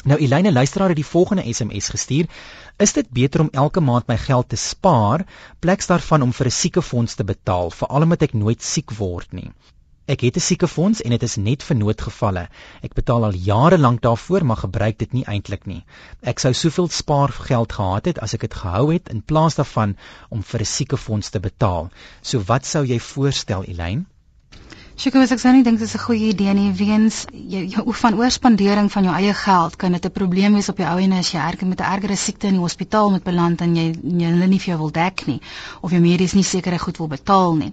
Nou 0.04 0.16
Elina 0.18 0.50
luisteraar 0.52 0.88
het 0.88 0.96
die 0.96 1.06
volgende 1.06 1.52
SMS 1.52 1.88
gestuur. 1.88 2.28
Is 2.76 2.92
dit 2.92 3.08
beter 3.10 3.40
om 3.40 3.48
elke 3.52 3.80
maand 3.80 4.06
my 4.08 4.16
geld 4.16 4.48
te 4.48 4.56
spaar 4.56 5.26
pleks 5.58 5.90
daarvan 5.90 6.22
om 6.22 6.32
vir 6.32 6.46
'n 6.46 6.58
siekefonds 6.58 7.14
te 7.14 7.24
betaal, 7.24 7.70
veral 7.70 8.02
omdat 8.02 8.22
ek 8.22 8.32
nooit 8.32 8.62
siek 8.62 8.90
word 8.90 9.32
nie? 9.32 9.50
Ek 10.06 10.20
het 10.20 10.36
'n 10.36 10.40
siekefonds 10.40 11.02
en 11.02 11.10
dit 11.10 11.22
is 11.22 11.36
net 11.36 11.62
vir 11.62 11.76
noodgevalle. 11.76 12.48
Ek 12.82 12.94
betaal 12.94 13.24
al 13.24 13.34
jare 13.34 13.78
lank 13.78 14.00
daarvoor, 14.00 14.44
maar 14.44 14.56
gebruik 14.56 14.98
dit 14.98 15.12
nie 15.12 15.24
eintlik 15.24 15.66
nie. 15.66 15.84
Ek 16.22 16.38
sou 16.38 16.52
soveel 16.52 16.88
spaargeld 16.88 17.72
gehad 17.72 18.04
het 18.04 18.18
as 18.18 18.34
ek 18.34 18.40
dit 18.40 18.54
gehou 18.54 18.92
het 18.92 19.08
in 19.08 19.22
plaas 19.22 19.54
daarvan 19.54 19.96
om 20.30 20.42
vir 20.42 20.60
'n 20.60 20.72
siekefonds 20.76 21.30
te 21.30 21.40
betaal. 21.40 21.90
So 22.22 22.40
wat 22.40 22.66
sou 22.66 22.86
jy 22.86 22.98
voorstel, 22.98 23.64
Elina? 23.64 24.04
Sjoe, 25.00 25.22
ek 25.24 25.40
sou 25.40 25.48
nie 25.56 25.62
dink 25.64 25.78
dit 25.80 25.88
is 25.88 25.94
'n 25.96 26.02
goeie 26.04 26.26
idee 26.28 26.52
nie 26.52 26.72
weens 26.76 27.22
jy 27.32 27.60
jou 27.72 27.92
van 28.00 28.18
oorspandering 28.20 28.90
van 28.92 29.06
jou 29.08 29.14
eie 29.16 29.32
geld 29.32 29.76
kan 29.80 29.92
dit 29.92 30.04
'n 30.04 30.12
probleem 30.12 30.52
wees 30.52 30.68
op 30.68 30.76
jou 30.76 30.88
ou 30.92 31.00
en 31.00 31.12
as 31.16 31.30
jy 31.32 31.40
erg 31.40 31.62
met 31.62 31.80
'n 31.80 31.92
ergere 31.92 32.16
siekte 32.16 32.48
in 32.48 32.58
die 32.58 32.60
hospitaal 32.60 33.10
moet 33.10 33.24
beland 33.24 33.62
en 33.62 33.74
jy 33.76 33.94
hulle 33.96 34.46
nie 34.46 34.58
vir 34.58 34.74
jou 34.74 34.78
wil 34.78 34.90
dek 34.90 35.26
nie 35.26 35.40
of 35.80 35.90
jou 35.90 36.00
medies 36.00 36.34
nie 36.34 36.44
sekere 36.44 36.78
goed 36.78 36.98
wil 36.98 37.08
betaal 37.08 37.54
nie. 37.54 37.72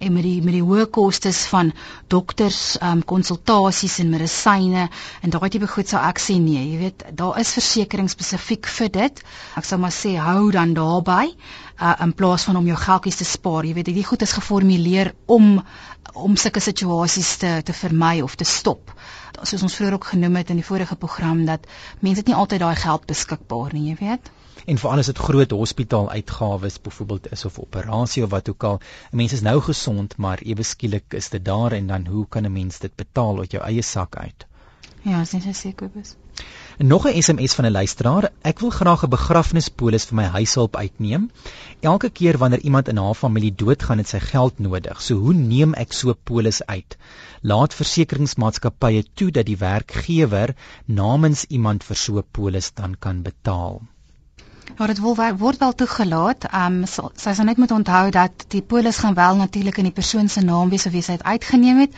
En 0.00 0.12
met 0.12 0.22
die 0.22 0.42
met 0.42 0.54
die 0.54 0.62
hoë 0.62 0.90
kostes 0.90 1.46
van 1.46 1.72
dokters 2.08 2.76
ehm 2.80 2.90
um, 2.90 3.04
konsultasies 3.04 4.00
en 4.00 4.10
medisyne 4.10 4.88
en 5.22 5.30
daai 5.30 5.50
tipe 5.50 5.68
goed 5.68 5.88
sou 5.88 6.02
ek 6.02 6.18
sê 6.18 6.40
nee, 6.40 6.72
jy 6.72 6.78
weet, 6.78 7.04
daar 7.14 7.38
is 7.38 7.52
versekerings 7.52 8.12
spesifiek 8.12 8.66
vir 8.66 8.88
dit. 8.88 9.22
Ek 9.56 9.64
sou 9.64 9.78
maar 9.78 9.92
sê 9.92 10.16
hou 10.18 10.50
dan 10.50 10.74
daarbey 10.74 11.36
uh, 11.80 11.94
in 12.00 12.12
plaas 12.14 12.44
van 12.44 12.56
om 12.56 12.66
jou 12.66 12.76
geldjies 12.76 13.16
te 13.16 13.24
spaar. 13.24 13.64
Jy 13.64 13.74
weet, 13.74 13.90
dit 13.90 14.06
goed 14.06 14.22
is 14.22 14.32
geformuleer 14.32 15.14
om 15.26 15.62
om 16.14 16.36
sulke 16.36 16.60
situasies 16.60 17.36
te 17.42 17.50
te 17.66 17.74
vermy 17.74 18.20
of 18.22 18.34
te 18.38 18.44
stop. 18.44 18.92
Soos 19.42 19.62
ons 19.66 19.74
vroeër 19.74 19.96
ook 19.98 20.06
genoem 20.14 20.36
het 20.40 20.50
in 20.54 20.60
die 20.62 20.66
vorige 20.66 20.96
program 20.96 21.44
dat 21.44 21.66
mense 22.00 22.22
dit 22.22 22.30
nie 22.30 22.38
altyd 22.38 22.62
daai 22.62 22.76
geld 22.78 23.06
beskikbaar 23.10 23.74
nie, 23.74 23.88
jy 23.90 23.96
weet. 24.00 24.30
En 24.64 24.78
veral 24.80 25.02
as 25.02 25.10
dit 25.10 25.18
groot 25.18 25.50
hospitaaluitgawes 25.50 26.78
byvoorbeeld 26.80 27.30
is 27.36 27.44
of 27.44 27.58
operasie 27.58 28.22
of 28.24 28.30
wat 28.30 28.48
ook 28.48 28.64
al, 28.64 28.80
mense 29.10 29.34
is 29.34 29.44
nou 29.44 29.58
gesond, 29.60 30.16
maar 30.16 30.40
ewe 30.40 30.62
skielik 30.62 31.18
is 31.18 31.28
dit 31.34 31.44
daar 31.44 31.72
en 31.72 31.86
dan 31.90 32.06
hoe 32.06 32.26
kan 32.28 32.46
'n 32.46 32.52
mens 32.52 32.78
dit 32.78 32.94
betaal 32.96 33.38
uit 33.38 33.50
jou 33.50 33.64
eie 33.64 33.82
sak 33.82 34.16
uit? 34.16 34.46
Ja, 35.02 35.18
dis 35.18 35.32
net 35.32 35.56
seker 35.56 35.90
is. 36.00 36.16
Nog 36.78 37.06
'n 37.06 37.22
SMS 37.22 37.54
van 37.54 37.64
'n 37.64 37.70
luisteraar. 37.70 38.30
Ek 38.42 38.58
wil 38.58 38.70
graag 38.70 39.04
'n 39.04 39.08
begrafnispolis 39.08 40.04
vir 40.04 40.14
my 40.14 40.24
huishulp 40.24 40.76
uitneem. 40.76 41.30
Elke 41.80 42.10
keer 42.10 42.38
wanneer 42.38 42.60
iemand 42.60 42.88
in 42.88 42.96
haar 42.96 43.14
familie 43.14 43.54
doodgaan, 43.54 43.98
het 43.98 44.08
sy 44.08 44.18
geld 44.18 44.58
nodig. 44.58 45.02
So 45.02 45.14
hoe 45.14 45.34
neem 45.34 45.74
ek 45.74 45.92
so 45.92 46.10
'n 46.10 46.16
polis 46.24 46.66
uit? 46.66 46.96
Laat 47.40 47.74
versekeringsmaatskappye 47.74 49.04
toe 49.14 49.30
dat 49.30 49.46
die 49.46 49.56
werkgewer 49.56 50.54
namens 50.84 51.44
iemand 51.44 51.84
vir 51.84 51.96
so 51.96 52.16
'n 52.16 52.24
polis 52.30 52.72
dan 52.74 52.98
kan 52.98 53.22
betaal. 53.22 53.82
Ja, 54.78 54.86
dit 54.86 54.98
word 55.38 55.58
wel 55.58 55.74
toegelaat. 55.74 56.44
Ehm 56.44 56.82
um, 56.82 56.86
sy 57.14 57.34
sal 57.34 57.44
net 57.44 57.56
moet 57.56 57.70
onthou 57.70 58.10
dat 58.10 58.44
die 58.48 58.62
polis 58.62 58.96
gaan 58.96 59.14
wel 59.14 59.36
natuurlik 59.36 59.76
in 59.76 59.84
die 59.84 59.92
persoon 59.92 60.28
se 60.28 60.40
naam 60.40 60.68
wees 60.68 60.86
of 60.86 60.92
wie 60.92 61.02
sy 61.02 61.12
dit 61.12 61.22
uitgeneem 61.22 61.78
het 61.78 61.94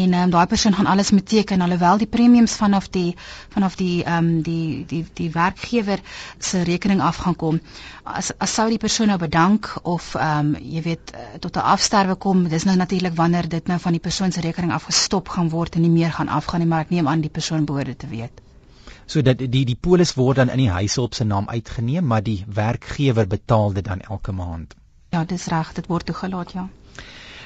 en 0.00 0.14
um, 0.18 0.30
daai 0.30 0.46
persoon 0.50 0.74
gaan 0.74 0.86
alles 0.90 1.10
met 1.14 1.26
teken 1.30 1.60
alhoewel 1.66 1.98
die 2.02 2.08
premiums 2.16 2.54
vanaf 2.60 2.88
die 2.96 3.16
vanaf 3.54 3.76
die 3.80 4.04
ehm 4.04 4.30
um, 4.30 4.42
die 4.42 4.84
die 4.92 5.02
die 5.20 5.30
werkgewer 5.30 6.00
se 6.38 6.62
rekening 6.70 7.00
af 7.00 7.20
gaan 7.24 7.36
kom 7.42 7.60
as 8.02 8.32
as 8.38 8.54
sou 8.54 8.68
die 8.72 8.80
persoon 8.86 9.12
nou 9.12 9.18
bedank 9.18 9.70
of 9.82 10.14
ehm 10.14 10.54
um, 10.54 10.56
jy 10.76 10.82
weet 10.88 11.14
eh, 11.14 11.38
tot 11.40 11.56
'n 11.56 11.68
afsterwe 11.74 12.14
kom 12.26 12.48
dis 12.48 12.64
nou 12.64 12.76
natuurlik 12.76 13.14
wanneer 13.16 13.48
dit 13.48 13.66
nou 13.66 13.78
van 13.86 13.92
die 13.92 14.04
persoon 14.08 14.32
se 14.32 14.40
rekening 14.40 14.72
afgestop 14.72 15.28
gaan 15.28 15.52
word 15.58 15.74
en 15.74 15.86
nie 15.86 15.94
meer 16.00 16.12
gaan 16.12 16.28
afgaan 16.28 16.60
nie 16.60 16.68
maar 16.68 16.88
ek 16.88 16.90
neem 16.90 17.08
aan 17.08 17.20
die 17.20 17.36
persoon 17.38 17.64
behoort 17.64 17.86
dit 17.86 17.98
te 17.98 18.10
weet 18.16 18.42
So 19.06 19.22
dat 19.22 19.38
die 19.38 19.64
die 19.68 19.76
polis 19.76 20.14
word 20.14 20.36
dan 20.36 20.48
in 20.48 20.58
die 20.58 20.70
huishulp 20.70 21.14
se 21.14 21.24
naam 21.24 21.48
uitgeneem, 21.48 22.06
maar 22.06 22.22
die 22.22 22.44
werkgewer 22.48 23.26
betaal 23.26 23.72
dit 23.72 23.84
dan 23.84 24.00
elke 24.00 24.32
maand. 24.32 24.74
Ja, 25.10 25.24
dis 25.24 25.46
reg, 25.46 25.72
dit 25.72 25.86
word 25.86 26.06
toegelaat, 26.06 26.52
ja. 26.52 26.68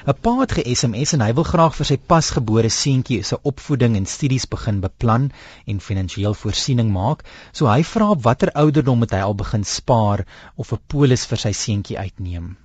'n 0.07 0.15
Pa 0.21 0.33
het 0.39 0.51
ge-SMS 0.55 1.13
en 1.13 1.21
hy 1.21 1.33
wil 1.33 1.47
graag 1.47 1.75
vir 1.75 1.87
sy 1.89 1.97
pasgebore 2.11 2.69
seentjie 2.69 3.23
se 3.23 3.41
opvoeding 3.51 3.97
en 3.99 4.05
studies 4.05 4.47
begin 4.47 4.79
beplan 4.85 5.31
en 5.65 5.83
finansiëel 5.89 6.37
voorsiening 6.43 6.93
maak. 6.93 7.25
So 7.51 7.67
hy 7.67 7.83
vra 7.83 8.09
op 8.15 8.23
watter 8.23 8.51
ouderdom 8.63 9.03
moet 9.03 9.11
hy 9.11 9.19
al 9.25 9.35
begin 9.35 9.63
spaar 9.63 10.25
of 10.55 10.71
'n 10.73 10.81
polis 10.87 11.25
vir 11.25 11.37
sy 11.37 11.51
seentjie 11.51 11.99
uitneem. 11.99 12.55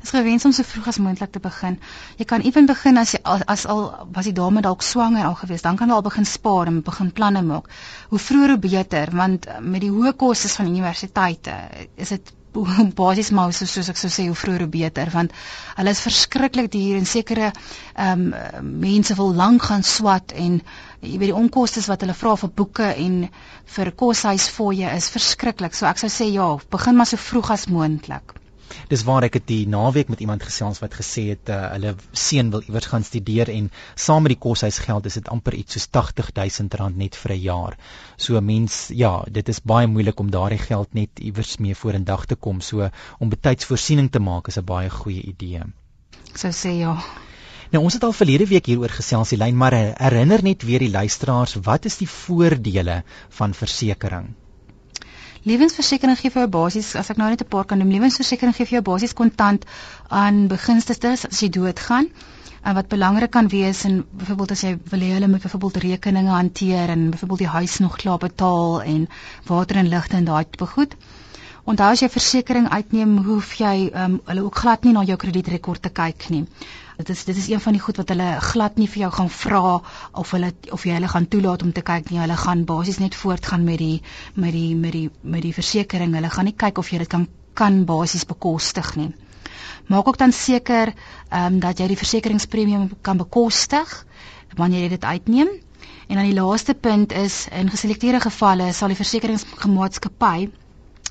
Dit 0.00 0.08
is 0.08 0.18
gewens 0.18 0.44
om 0.44 0.52
so 0.56 0.64
vroeg 0.64 0.86
as 0.88 0.98
moontlik 0.98 1.30
te 1.32 1.40
begin. 1.44 1.78
Jy 2.16 2.24
kan 2.24 2.40
ewen 2.40 2.66
begin 2.66 2.96
as 2.96 3.10
jy 3.12 3.20
as, 3.22 3.42
as 3.46 3.66
al 3.66 3.82
was 4.14 4.24
die 4.24 4.32
dame 4.32 4.62
dalk 4.64 4.82
swanger 4.82 5.26
al 5.28 5.34
gewees, 5.36 5.62
dan 5.62 5.76
kan 5.76 5.88
jy 5.88 5.94
al 5.94 6.06
begin 6.06 6.24
spaar 6.24 6.66
en 6.66 6.82
begin 6.82 7.10
planne 7.12 7.42
maak. 7.42 7.68
Hoe 8.08 8.18
vroeër 8.18 8.54
hoe 8.54 8.58
beter, 8.58 9.12
want 9.12 9.46
met 9.60 9.84
die 9.84 9.90
hoë 9.92 10.14
kostes 10.16 10.56
van 10.56 10.72
universiteite 10.72 11.58
is 11.96 12.08
dit 12.08 12.32
basies 13.00 13.30
maar 13.36 13.52
so, 13.52 13.66
soos 13.66 13.90
ek 13.92 14.00
sou 14.00 14.10
sê 14.12 14.26
hoe 14.28 14.38
vroeër 14.38 14.64
hoe 14.64 14.72
beter 14.74 15.12
want 15.14 15.34
hulle 15.76 15.94
is 15.96 16.02
verskriklik 16.06 16.70
duur 16.74 16.98
en 17.00 17.08
sekere 17.12 17.50
ehm 17.50 18.26
um, 18.32 18.72
mense 18.86 19.16
wil 19.20 19.34
lank 19.42 19.68
gaan 19.68 19.86
swat 19.86 20.34
en 20.44 20.60
jy 21.00 21.16
weet 21.16 21.30
die 21.30 21.38
onkoste 21.42 21.84
wat 21.86 22.02
hulle 22.04 22.18
vra 22.22 22.34
vir 22.42 22.54
boeke 22.62 22.90
en 23.06 23.22
vir 23.76 23.92
koshuis 24.02 24.48
fooie 24.52 24.90
is 24.96 25.08
verskriklik. 25.14 25.74
So 25.74 25.86
ek 25.88 26.02
sou 26.02 26.10
sê 26.12 26.28
ja 26.34 26.50
begin 26.76 26.98
maar 27.00 27.08
so 27.08 27.20
vroeg 27.30 27.54
as 27.56 27.68
moontlik 27.72 28.39
Dis 28.90 29.04
waar 29.08 29.24
ek 29.26 29.38
het 29.38 29.46
die 29.46 29.66
naweek 29.68 30.08
met 30.12 30.20
iemand 30.20 30.42
gesels 30.42 30.80
wat 30.82 30.94
gesê 30.98 31.26
het 31.30 31.52
uh, 31.52 31.60
hulle 31.74 31.94
seun 32.12 32.50
wil 32.54 32.64
iewers 32.66 32.90
gaan 32.92 33.06
studeer 33.06 33.50
en 33.52 33.70
saam 33.94 34.26
met 34.26 34.34
die 34.34 34.42
koshuisgeld 34.46 35.06
is 35.10 35.18
dit 35.20 35.30
amper 35.32 35.56
iets 35.58 35.78
soos 35.78 35.88
80000 35.90 36.74
rand 36.80 36.96
net 36.96 37.16
vir 37.22 37.34
'n 37.36 37.40
jaar. 37.40 37.78
So 38.16 38.36
'n 38.36 38.44
mens 38.44 38.88
ja, 38.88 39.24
dit 39.30 39.48
is 39.48 39.60
baie 39.60 39.86
moeilik 39.86 40.20
om 40.20 40.30
daardie 40.30 40.58
geld 40.58 40.94
net 40.94 41.20
iewers 41.20 41.56
mee 41.58 41.74
vorendag 41.74 42.26
te 42.26 42.36
kom. 42.36 42.60
So 42.60 42.90
om 43.18 43.28
betyds 43.28 43.64
voorsiening 43.64 44.10
te 44.10 44.20
maak 44.20 44.48
is 44.48 44.58
'n 44.58 44.64
baie 44.64 44.90
goeie 44.90 45.22
idee. 45.22 45.62
Sou 46.34 46.52
sê 46.52 46.78
ja. 46.78 46.96
Nou 47.70 47.84
ons 47.84 47.94
het 47.94 48.02
al 48.02 48.12
verlede 48.12 48.46
week 48.50 48.66
hieroor 48.66 48.90
gesels, 48.90 49.30
die 49.30 49.38
lyn 49.38 49.56
maar 49.56 49.74
herinner 49.74 50.42
net 50.42 50.62
weer 50.66 50.82
die 50.82 50.90
luisteraars, 50.90 51.54
wat 51.62 51.84
is 51.84 51.98
die 51.98 52.08
voordele 52.08 53.02
van 53.28 53.54
versekerings? 53.54 54.39
Lewensversekering 55.48 56.18
gee 56.20 56.30
vir 56.34 56.42
jou 56.42 56.50
basies, 56.52 56.90
as 57.00 57.08
ek 57.12 57.16
nou 57.16 57.28
net 57.30 57.40
'n 57.40 57.48
paar 57.48 57.64
kan 57.64 57.78
noem, 57.78 57.92
lewensversekering 57.96 58.54
gee 58.56 58.66
vir 58.66 58.76
jou 58.78 58.82
basies 58.88 59.14
kontant 59.16 59.64
aan 60.08 60.48
begunstigdes 60.48 61.24
as 61.28 61.40
jy 61.40 61.48
doodgaan. 61.48 62.10
En 62.62 62.74
wat 62.74 62.88
belangrik 62.88 63.30
kan 63.30 63.48
wees 63.48 63.84
en 63.84 64.04
byvoorbeeld 64.12 64.50
as 64.50 64.62
jy 64.66 64.78
wil 64.90 65.00
hê 65.00 65.14
hulle 65.16 65.28
moet 65.28 65.42
byvoorbeeld 65.42 65.76
rekeninge 65.76 66.28
hanteer 66.30 66.92
en 66.92 67.10
byvoorbeeld 67.10 67.38
die 67.38 67.54
huis 67.56 67.78
nog 67.78 67.96
klaar 67.96 68.18
betaal 68.18 68.82
en 68.82 69.08
water 69.46 69.76
en 69.76 69.88
ligte 69.88 70.16
en 70.16 70.24
daai 70.24 70.44
tipe 70.44 70.66
goed. 70.66 70.94
Onthou 71.64 71.88
as 71.92 72.00
jy 72.00 72.08
versekerings 72.08 72.70
uitneem, 72.70 73.16
hoef 73.24 73.54
jy 73.60 73.90
um, 73.94 74.20
hulle 74.26 74.44
ook 74.44 74.60
glad 74.60 74.84
nie 74.84 74.92
na 74.92 75.04
jou 75.08 75.16
kredietrekord 75.16 75.82
te 75.82 75.88
kyk 75.88 76.28
nie. 76.30 76.44
Dit 77.00 77.08
is 77.08 77.24
dit 77.24 77.36
is 77.36 77.48
een 77.48 77.60
van 77.64 77.72
die 77.72 77.80
goed 77.80 77.96
wat 77.96 78.10
hulle 78.12 78.40
glad 78.44 78.76
nie 78.76 78.86
vir 78.92 79.00
jou 79.06 79.10
gaan 79.12 79.30
vra 79.32 79.60
of 80.22 80.32
hulle 80.36 80.50
of 80.76 80.82
jy 80.84 80.98
hulle 80.98 81.08
gaan 81.08 81.28
toelaat 81.32 81.62
om 81.64 81.72
te 81.72 81.80
kyk 81.80 82.10
nie. 82.10 82.18
Hulle 82.20 82.36
gaan 82.36 82.64
basies 82.68 82.98
net 83.00 83.16
voortgaan 83.16 83.64
met 83.64 83.80
die 83.80 84.02
met 84.34 84.52
die 84.52 84.74
met 84.76 84.92
die 84.92 85.06
met 85.22 85.46
die 85.46 85.54
versekerings. 85.56 86.18
Hulle 86.18 86.32
gaan 86.34 86.48
nie 86.50 86.56
kyk 86.64 86.78
of 86.82 86.90
jy 86.92 87.00
dit 87.00 87.08
kan 87.08 87.24
kan 87.54 87.84
basies 87.88 88.26
bekostig 88.28 88.92
nie. 89.00 89.08
Maak 89.88 90.12
ook 90.12 90.20
dan 90.20 90.32
seker 90.32 90.92
ehm 90.92 91.46
um, 91.46 91.58
dat 91.64 91.80
jy 91.80 91.88
die 91.94 92.00
versekeringspremie 92.02 92.82
kan 93.00 93.16
bekostig 93.16 93.96
wanneer 94.60 94.82
jy 94.84 94.94
dit 94.98 95.04
uitneem. 95.04 95.56
En 96.08 96.16
dan 96.20 96.28
die 96.28 96.36
laaste 96.36 96.74
punt 96.74 97.12
is 97.12 97.46
in 97.48 97.70
geselekteerde 97.70 98.20
gevalle 98.20 98.72
sal 98.76 98.92
die 98.92 99.00
versekeringsmaatskappy 99.00 100.50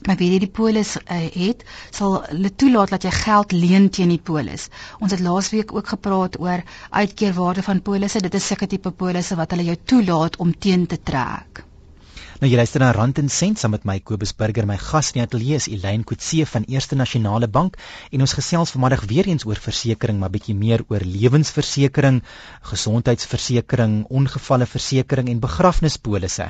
maar 0.08 0.16
wie 0.20 0.40
die 0.40 0.52
polis 0.60 0.96
uh, 0.98 1.20
het 1.34 1.64
sal 2.00 2.20
hulle 2.28 2.52
toelaat 2.56 2.94
dat 2.96 3.08
jy 3.08 3.12
geld 3.18 3.52
leen 3.52 3.90
teen 3.90 4.14
die 4.16 4.22
polis. 4.32 4.68
Ons 5.00 5.16
het 5.16 5.24
laasweek 5.26 5.74
ook 5.76 5.88
gepraat 5.96 6.40
oor 6.40 6.64
uitkeerwaarde 6.90 7.64
van 7.64 7.82
polisse. 7.82 8.22
Dit 8.22 8.34
is 8.40 8.48
seker 8.48 8.68
tipe 8.68 8.92
polisse 8.92 9.36
wat 9.40 9.52
hulle 9.56 9.68
jou 9.72 9.78
toelaat 9.94 10.38
om 10.38 10.56
teen 10.58 10.88
te 10.88 11.02
trek. 11.04 11.64
Nou 12.40 12.48
jy 12.48 12.56
luister 12.56 12.80
na 12.80 12.94
Rand 12.96 13.18
en 13.20 13.28
Sent 13.28 13.60
saam 13.60 13.74
met 13.76 13.84
my 13.84 13.98
Kobus 14.10 14.32
Burger. 14.42 14.64
My 14.64 14.78
gas 14.80 15.10
in 15.12 15.18
die 15.18 15.24
ateljee 15.26 15.58
is 15.60 15.66
Elaine 15.68 16.06
Kutse 16.08 16.46
van 16.48 16.64
Eerste 16.72 16.96
Nasionale 16.96 17.50
Bank 17.58 17.76
en 18.16 18.24
ons 18.24 18.36
gesels 18.38 18.72
vanmiddag 18.72 19.04
weer 19.10 19.28
eens 19.28 19.44
oor 19.50 19.60
versekerings, 19.60 20.22
maar 20.22 20.32
bietjie 20.32 20.56
meer 20.56 20.86
oor 20.88 21.04
lewensversekering, 21.04 22.22
gesondheidsversekering, 22.70 23.98
ongevalleversekering 24.22 25.34
en 25.34 25.44
begrafnispolisse. 25.44 26.48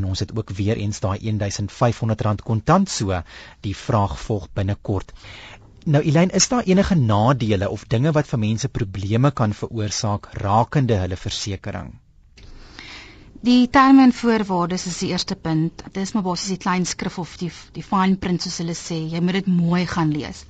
En 0.00 0.10
ons 0.10 0.24
het 0.26 0.34
ook 0.34 0.50
weer 0.58 0.82
eens 0.82 0.98
daai 1.06 1.22
R1500 1.22 2.42
kontant 2.50 2.90
so. 2.90 3.22
Die 3.62 3.76
vraag 3.84 4.18
volg 4.26 4.50
binnekort. 4.50 5.14
Nou 5.86 6.02
Elaine, 6.02 6.34
is 6.34 6.50
daar 6.50 6.66
enige 6.66 6.98
nadele 6.98 7.70
of 7.70 7.86
dinge 7.86 8.18
wat 8.18 8.34
vir 8.34 8.46
mense 8.50 8.74
probleme 8.82 9.30
kan 9.30 9.54
veroorsaak 9.54 10.32
rakende 10.42 10.98
hulle 11.06 11.22
versekerings? 11.28 11.94
Die 13.40 13.70
terme 13.72 14.02
en 14.04 14.10
voorwaardes 14.12 14.82
is 14.84 14.98
die 15.00 15.06
eerste 15.14 15.34
punt. 15.34 15.80
Dit 15.86 16.02
is 16.02 16.10
maar 16.12 16.26
basies 16.26 16.50
die 16.52 16.60
klein 16.60 16.82
skrif 16.84 17.14
of 17.22 17.38
die 17.40 17.48
die 17.72 17.84
fine 17.84 18.18
print 18.20 18.44
soos 18.44 18.58
hulle 18.60 18.74
sê. 18.76 18.98
Jy 19.14 19.22
moet 19.24 19.38
dit 19.38 19.46
mooi 19.48 19.86
gaan 19.88 20.10
lees. 20.12 20.42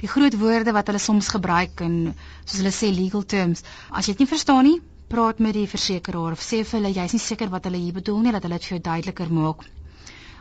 Die 0.00 0.10
groot 0.10 0.34
woorde 0.40 0.74
wat 0.74 0.90
hulle 0.90 0.98
soms 1.04 1.28
gebruik 1.30 1.84
en 1.86 1.94
soos 2.40 2.56
hulle 2.58 2.72
sê 2.74 2.90
legal 2.96 3.22
terms, 3.34 3.62
as 3.92 4.08
jy 4.08 4.16
dit 4.16 4.24
nie 4.24 4.30
verstaan 4.32 4.66
nie, 4.66 4.80
praat 5.14 5.38
met 5.38 5.54
die 5.54 5.68
versekeraar 5.70 6.34
of 6.34 6.42
sê 6.42 6.64
vir 6.64 6.80
hulle 6.80 6.92
jy's 6.96 7.14
nie 7.14 7.22
seker 7.28 7.52
wat 7.54 7.70
hulle 7.70 7.84
hier 7.84 7.94
bedoel 8.00 8.18
nie, 8.24 8.34
dat 8.34 8.42
hulle 8.48 8.58
dit 8.58 8.66
vir 8.66 8.74
jou 8.74 8.82
duideliker 8.90 9.30
maak. 9.38 9.62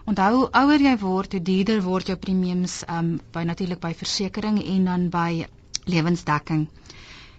Onthou, 0.09 0.47
ouer 0.63 0.87
jy 0.89 0.95
word, 1.05 1.37
hoe 1.37 1.45
duurder 1.51 1.85
word 1.85 2.09
jou 2.09 2.17
premiums 2.25 2.79
um 2.97 3.19
by 3.37 3.45
natuurlik 3.45 3.85
by 3.85 3.93
versekerings 4.01 4.65
en 4.73 4.89
dan 4.89 5.09
by 5.13 5.45
lewensdekking. 5.85 6.65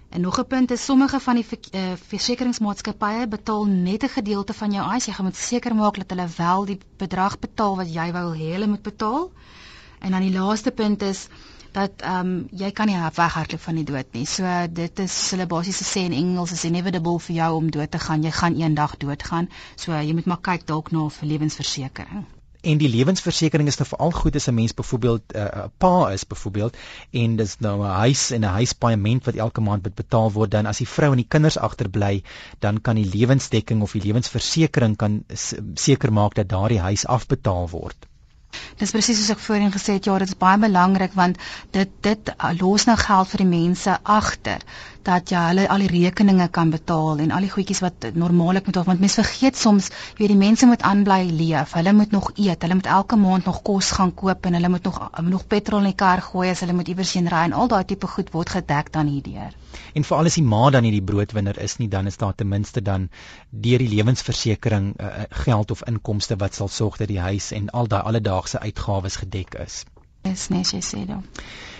En 0.08 0.20
nog 0.20 0.38
'n 0.38 0.46
punt 0.46 0.70
is 0.70 0.84
sommige 0.84 1.20
van 1.20 1.34
die 1.34 1.46
uh, 1.70 1.80
versekeringsmaatskappye 2.06 3.28
betaal 3.28 3.64
net 3.64 4.02
'n 4.02 4.08
gedeelte 4.08 4.52
van 4.52 4.70
jou 4.72 4.90
eis. 4.92 5.04
Jy 5.04 5.12
gaan 5.12 5.24
moet 5.24 5.36
seker 5.36 5.74
maak 5.74 5.96
dat 5.96 6.10
hulle 6.10 6.28
wel 6.36 6.64
die 6.64 6.78
bedrag 6.96 7.38
betaal 7.38 7.76
wat 7.76 7.92
jy 7.94 8.12
wou 8.12 8.36
hê 8.36 8.52
hulle 8.52 8.66
moet 8.66 8.82
betaal. 8.82 9.30
En 9.98 10.10
dan 10.10 10.20
die 10.20 10.38
laaste 10.38 10.70
punt 10.70 11.02
is 11.02 11.28
dat 11.72 11.90
ehm 11.96 12.26
um, 12.26 12.48
jy 12.50 12.70
kan 12.72 12.86
nie 12.86 12.96
weghardloop 12.96 13.60
van 13.60 13.74
die 13.74 13.84
dood 13.84 14.12
nie. 14.12 14.26
So 14.26 14.44
dit 14.70 14.98
is 14.98 15.30
hulle 15.30 15.46
basies 15.46 15.82
sê 15.92 15.98
in 15.98 16.12
Engels 16.12 16.52
is 16.52 16.64
inevitable 16.64 17.18
vir 17.20 17.36
jou 17.36 17.56
om 17.56 17.70
dood 17.70 17.90
te 17.90 17.98
gaan. 17.98 18.22
Jy 18.22 18.30
gaan 18.30 18.60
eendag 18.60 18.96
doodgaan. 18.96 19.50
So 19.76 19.92
jy 19.92 20.12
moet 20.12 20.26
maar 20.26 20.40
kyk 20.40 20.66
dalk 20.66 20.90
na 20.90 21.08
'n 21.08 21.28
lewensversekering 21.32 22.35
en 22.70 22.80
die 22.80 22.90
lewensversekering 22.90 23.68
is 23.70 23.78
nou 23.80 23.86
veral 23.88 24.14
goed 24.16 24.36
as 24.38 24.48
'n 24.50 24.54
mens 24.54 24.74
byvoorbeeld 24.74 25.32
eh, 25.32 25.42
'n 25.42 25.64
uh, 25.64 25.68
pa 25.78 26.10
is 26.16 26.26
byvoorbeeld 26.26 26.76
en 27.22 27.36
dis 27.36 27.54
nou 27.66 27.76
'n 27.82 27.94
huis 28.02 28.30
en 28.30 28.40
'n 28.40 28.56
huispaaiement 28.58 29.24
wat 29.24 29.40
elke 29.46 29.60
maand 29.60 29.82
moet 29.82 29.94
betaal 29.94 30.32
word 30.32 30.50
dan 30.50 30.66
as 30.66 30.82
die 30.82 30.88
vrou 30.88 31.10
en 31.10 31.22
die 31.22 31.32
kinders 31.36 31.58
agterbly 31.58 32.22
dan 32.58 32.80
kan 32.80 32.94
die 32.94 33.10
lewensdekking 33.14 33.82
of 33.82 33.92
die 33.92 34.06
lewensversekering 34.08 34.96
kan 34.96 35.24
seker 35.74 36.12
maak 36.12 36.34
dat 36.34 36.48
daardie 36.48 36.80
huis 36.80 37.06
afbetaal 37.06 37.68
word. 37.70 38.06
Dis 38.80 38.90
presies 38.90 39.18
soos 39.18 39.30
ek 39.34 39.40
voorheen 39.44 39.72
gesê 39.72 39.96
het, 39.96 40.04
ja, 40.08 40.18
dit 40.18 40.28
is 40.28 40.38
baie 40.42 40.58
belangrik 40.58 41.12
want 41.12 41.38
dit 41.76 41.90
dit 42.00 42.30
los 42.60 42.86
nou 42.86 42.96
geld 42.96 43.28
vir 43.32 43.42
die 43.44 43.52
mense 43.52 43.98
agter 44.02 44.64
dat 45.06 45.30
jy 45.30 45.40
hulle 45.48 45.66
al 45.70 45.84
die 45.84 45.90
rekeninge 45.92 46.48
kan 46.58 46.70
betaal 46.74 47.22
en 47.24 47.32
al 47.34 47.46
die 47.46 47.50
goedjies 47.52 47.82
wat 47.84 48.08
normaallik 48.18 48.66
moet 48.66 48.80
of 48.80 48.88
want 48.90 49.02
mense 49.04 49.22
vergeet 49.22 49.58
soms, 49.58 49.90
jy 50.16 50.24
weet 50.24 50.32
die 50.34 50.40
mense 50.40 50.66
moet 50.66 50.82
aanbly 50.86 51.20
leef. 51.30 51.74
Hulle 51.78 51.92
moet 51.96 52.14
nog 52.14 52.30
eet, 52.34 52.62
hulle 52.62 52.78
moet 52.78 52.90
elke 52.98 53.18
maand 53.20 53.46
nog 53.46 53.62
kos 53.66 53.92
gaan 53.98 54.12
koop 54.14 54.46
en 54.46 54.58
hulle 54.58 54.72
moet 54.72 54.88
nog 54.88 55.00
nog 55.30 55.46
petrol 55.46 55.84
in 55.84 55.92
die 55.92 55.98
kar 56.04 56.22
gooi 56.24 56.50
as 56.50 56.64
hulle 56.64 56.76
moet 56.76 56.90
iewers 56.92 57.14
heen 57.18 57.30
ry 57.32 57.44
en 57.48 57.56
al 57.56 57.70
daai 57.72 57.84
tipe 57.84 58.10
goed 58.10 58.32
word 58.34 58.52
gedek 58.58 58.92
dan 58.92 59.10
hierdeur. 59.12 59.54
En 59.94 60.04
vir 60.04 60.16
alles 60.16 60.38
die 60.38 60.44
ma 60.44 60.70
dan 60.70 60.86
nie 60.86 60.94
die 60.94 61.04
broodwinner 61.10 61.58
is 61.62 61.76
nie, 61.80 61.88
dan 61.88 62.06
is 62.10 62.18
daar 62.20 62.34
ten 62.34 62.48
minste 62.48 62.82
dan 62.82 63.08
deur 63.50 63.84
die 63.84 63.92
lewensversekering 63.94 64.92
uh, 65.00 65.26
geld 65.46 65.70
of 65.70 65.84
inkomste 65.88 66.36
wat 66.42 66.54
sal 66.58 66.68
sorg 66.68 66.98
dat 67.02 67.12
die 67.12 67.20
huis 67.20 67.52
en 67.56 67.70
al 67.70 67.88
daai 67.92 68.02
alledaagse 68.02 68.60
uitgawes 68.60 69.20
gedek 69.22 69.54
is. 69.66 69.84
Dis 70.26 70.48
net 70.50 70.72
jy 70.74 70.82
sê 70.82 71.04
dan. 71.06 71.22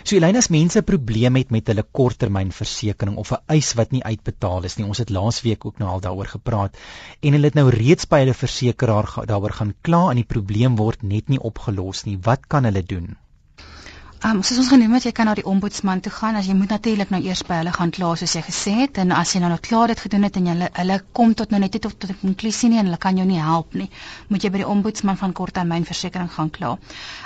So 0.06 0.14
Elina, 0.14 0.38
as 0.38 0.46
mense 0.54 0.80
probleem 0.86 1.34
het 1.34 1.48
met 1.50 1.66
hulle 1.66 1.82
korttermynversekering 1.98 3.16
of 3.22 3.32
'n 3.34 3.54
eis 3.54 3.70
wat 3.80 3.90
nie 3.94 4.04
uitbetaal 4.10 4.68
is 4.68 4.76
nie, 4.78 4.86
ons 4.86 5.00
het 5.02 5.10
laasweek 5.16 5.66
ook 5.66 5.80
nou 5.82 5.88
al 5.94 6.04
daaroor 6.04 6.30
gepraat 6.34 6.78
en 7.22 7.34
hulle 7.34 7.50
het 7.50 7.58
nou 7.58 7.66
reeds 7.74 8.06
by 8.12 8.20
hulle 8.22 8.38
versekeraar 8.44 9.10
daaroor 9.32 9.56
gaan 9.58 9.74
kla 9.88 10.04
en 10.10 10.22
die 10.22 10.30
probleem 10.34 10.76
word 10.78 11.02
net 11.02 11.28
nie 11.28 11.42
opgelos 11.50 12.04
nie. 12.06 12.18
Wat 12.22 12.46
kan 12.46 12.70
hulle 12.70 12.86
doen? 12.94 13.16
Um, 14.24 14.38
soos 14.40 14.56
ons 14.62 14.70
genoem 14.72 14.94
het, 14.96 15.04
jy 15.04 15.10
kan 15.12 15.28
na 15.28 15.34
die 15.36 15.44
ombudsman 15.44 16.00
toe 16.00 16.10
gaan. 16.18 16.38
As 16.40 16.46
jy 16.48 16.54
moet 16.56 16.70
natuurlik 16.72 17.10
nou 17.12 17.18
eers 17.20 17.42
by 17.44 17.58
hulle 17.58 17.72
gaan 17.74 17.90
kla 17.92 18.14
soos 18.16 18.32
jy 18.32 18.40
gesê 18.46 18.72
het 18.78 18.96
en 19.02 19.12
as 19.12 19.34
jy 19.34 19.42
nou 19.42 19.50
nog 19.52 19.60
klaar 19.66 19.92
dit 19.92 20.00
gedoen 20.00 20.24
het 20.24 20.38
en 20.40 20.48
hulle 20.54 20.70
hulle 20.78 20.96
kom 21.18 21.34
tot 21.36 21.52
nou 21.52 21.60
net 21.60 21.76
tot 21.76 21.98
tot 22.00 22.10
'n 22.14 22.16
konklusie 22.22 22.70
nie 22.72 22.78
en 22.80 22.88
hulle 22.88 23.00
kan 23.02 23.20
jou 23.20 23.26
nie 23.28 23.42
help 23.42 23.74
nie, 23.74 23.90
moet 24.28 24.42
jy 24.42 24.50
by 24.54 24.62
die 24.62 24.68
ombudsman 24.72 25.20
van 25.20 25.34
korttermynversekering 25.36 26.32
gaan 26.32 26.50
kla. 26.50 26.78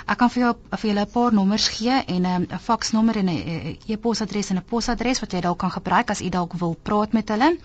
Ek 0.05 0.17
kan 0.17 0.29
vir 0.29 0.43
jou 0.43 0.53
vir 0.81 0.89
julle 0.89 1.05
'n 1.05 1.11
paar 1.13 1.33
nommers 1.33 1.67
gee 1.69 2.03
en 2.07 2.21
'n 2.27 2.35
um, 2.51 2.59
faksnommer 2.59 3.17
en 3.17 3.29
'n 3.29 3.77
e-posadres 3.87 4.49
en 4.49 4.57
'n 4.57 4.67
posadres 4.67 5.21
wat 5.21 5.31
jy 5.31 5.41
dalk 5.41 5.59
kan 5.59 5.71
gebruik 5.71 6.11
as 6.11 6.19
jy 6.19 6.29
dalk 6.29 6.53
wil 6.59 6.75
praat 6.83 7.13
met 7.13 7.29
hulle. 7.29 7.57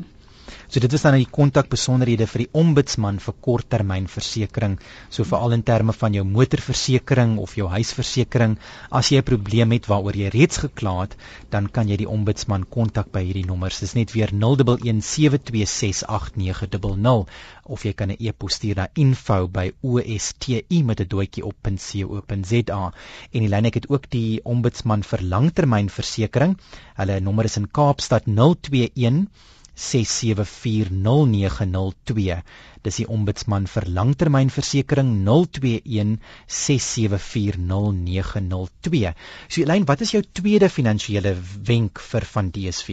So 0.73 0.81
dit 0.81 0.89
is 0.97 1.03
dan 1.05 1.13
die 1.13 1.27
kontak 1.29 1.67
besonderhede 1.69 2.25
vir 2.25 2.41
die 2.41 2.49
ombudsman 2.57 3.21
vir 3.21 3.35
korttermynversekering. 3.45 4.81
So 5.13 5.21
veral 5.29 5.53
in 5.53 5.61
terme 5.67 5.93
van 5.93 6.17
jou 6.17 6.23
motorversekering 6.25 7.35
of 7.43 7.53
jou 7.59 7.67
huisversekering, 7.69 8.55
as 8.89 9.11
jy 9.11 9.17
'n 9.21 9.27
probleem 9.27 9.71
het 9.75 9.89
waaroor 9.91 10.17
jy 10.17 10.31
reeds 10.33 10.57
gekla 10.63 10.93
het, 11.01 11.13
dan 11.51 11.67
kan 11.69 11.87
jy 11.93 11.97
die 12.01 12.09
ombudsman 12.15 12.65
kontak 12.65 13.11
by 13.13 13.21
hierdie 13.21 13.45
nommers. 13.45 13.79
Dis 13.85 13.93
net 13.93 14.09
weer 14.15 14.33
0117268900 14.33 17.29
of 17.65 17.85
jy 17.85 17.93
kan 17.93 18.09
'n 18.09 18.17
e-pos 18.19 18.53
stuur 18.53 18.75
na 18.75 18.87
info@osti 18.95 20.83
met 20.83 20.99
'n 20.99 21.07
doetjie 21.07 21.45
op 21.45 21.55
.co.za. 21.61 22.93
En 23.31 23.39
die 23.39 23.47
lyn 23.47 23.65
ek 23.65 23.73
het 23.73 23.89
ook 23.89 24.09
die 24.09 24.43
ombudsman 24.43 25.03
vir 25.03 25.21
langtermynversekering. 25.21 26.57
Hulle 26.95 27.19
nommer 27.19 27.45
is 27.45 27.57
in 27.57 27.71
Kaapstad 27.71 28.25
021 28.25 29.27
0676740902. 29.75 32.41
Dis 32.83 32.95
die 32.99 33.07
ombudsman 33.07 33.67
vir 33.67 33.83
langtermynversekering 33.97 35.25
021 35.25 36.17
0676740902. 36.47 39.13
So 39.47 39.61
Elyn, 39.61 39.85
wat 39.85 40.01
is 40.01 40.11
jou 40.11 40.23
tweede 40.31 40.69
finansiële 40.69 41.35
wenk 41.69 41.99
vir 42.11 42.25
van 42.35 42.51
DSV? 42.51 42.89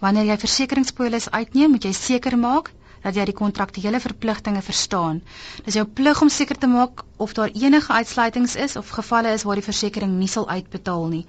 Wanneer 0.00 0.24
jy 0.30 0.36
versekeringspolis 0.40 1.30
uitneem, 1.30 1.70
moet 1.76 1.84
jy 1.88 1.92
seker 1.96 2.36
maak 2.38 2.72
dat 3.04 3.14
jy 3.14 3.24
die 3.28 3.38
kontraktuele 3.38 4.00
verpligtinge 4.02 4.62
verstaan. 4.66 5.20
Dis 5.64 5.76
jou 5.78 5.86
plig 5.86 6.22
om 6.22 6.30
seker 6.32 6.58
te 6.58 6.68
maak 6.70 7.04
of 7.22 7.32
daar 7.38 7.52
enige 7.54 7.92
uitsluitings 7.92 8.56
is 8.56 8.76
of 8.76 8.88
gevalle 8.98 9.30
is 9.36 9.44
waar 9.46 9.58
die 9.60 9.68
versekering 9.68 10.12
nie 10.18 10.32
sal 10.32 10.48
uitbetaal 10.50 11.06
nie. 11.12 11.24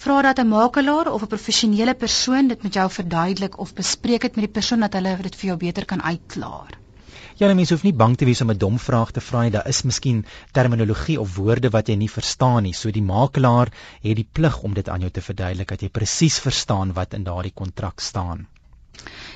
Vra 0.00 0.22
dat 0.22 0.38
'n 0.38 0.48
makelaar 0.48 1.12
of 1.12 1.22
'n 1.22 1.32
professionele 1.34 1.94
persoon 1.94 2.48
dit 2.48 2.62
met 2.62 2.74
jou 2.74 2.90
verduidelik 2.90 3.58
of 3.58 3.74
bespreek 3.74 4.20
dit 4.20 4.36
met 4.36 4.44
die 4.44 4.52
persoon 4.58 4.80
dat 4.80 4.92
hulle 4.92 5.16
dit 5.22 5.36
vir 5.36 5.46
jou 5.46 5.56
beter 5.56 5.84
kan 5.84 6.02
uitklaar. 6.02 6.78
Ja, 7.36 7.46
nou 7.46 7.54
mense 7.54 7.74
hoef 7.74 7.82
nie 7.82 7.92
bang 7.92 8.16
te 8.16 8.24
wees 8.24 8.40
om 8.40 8.50
'n 8.50 8.58
dom 8.58 8.78
vraag 8.78 9.10
te 9.10 9.20
vra 9.20 9.42
nie. 9.42 9.50
Daar 9.50 9.68
is 9.68 9.82
miskien 9.82 10.24
terminologie 10.52 11.20
of 11.20 11.36
woorde 11.36 11.70
wat 11.70 11.88
jy 11.88 11.94
nie 11.94 12.10
verstaan 12.10 12.62
nie. 12.62 12.72
So 12.72 12.90
die 12.90 13.02
makelaar 13.02 13.68
het 14.02 14.16
die 14.16 14.28
plig 14.32 14.62
om 14.62 14.74
dit 14.74 14.88
aan 14.88 15.00
jou 15.00 15.10
te 15.10 15.20
verduidelik 15.20 15.68
dat 15.68 15.80
jy 15.80 15.88
presies 15.88 16.38
verstaan 16.38 16.92
wat 16.92 17.14
in 17.14 17.24
daardie 17.24 17.54
kontrak 17.54 18.00
staan. 18.00 18.46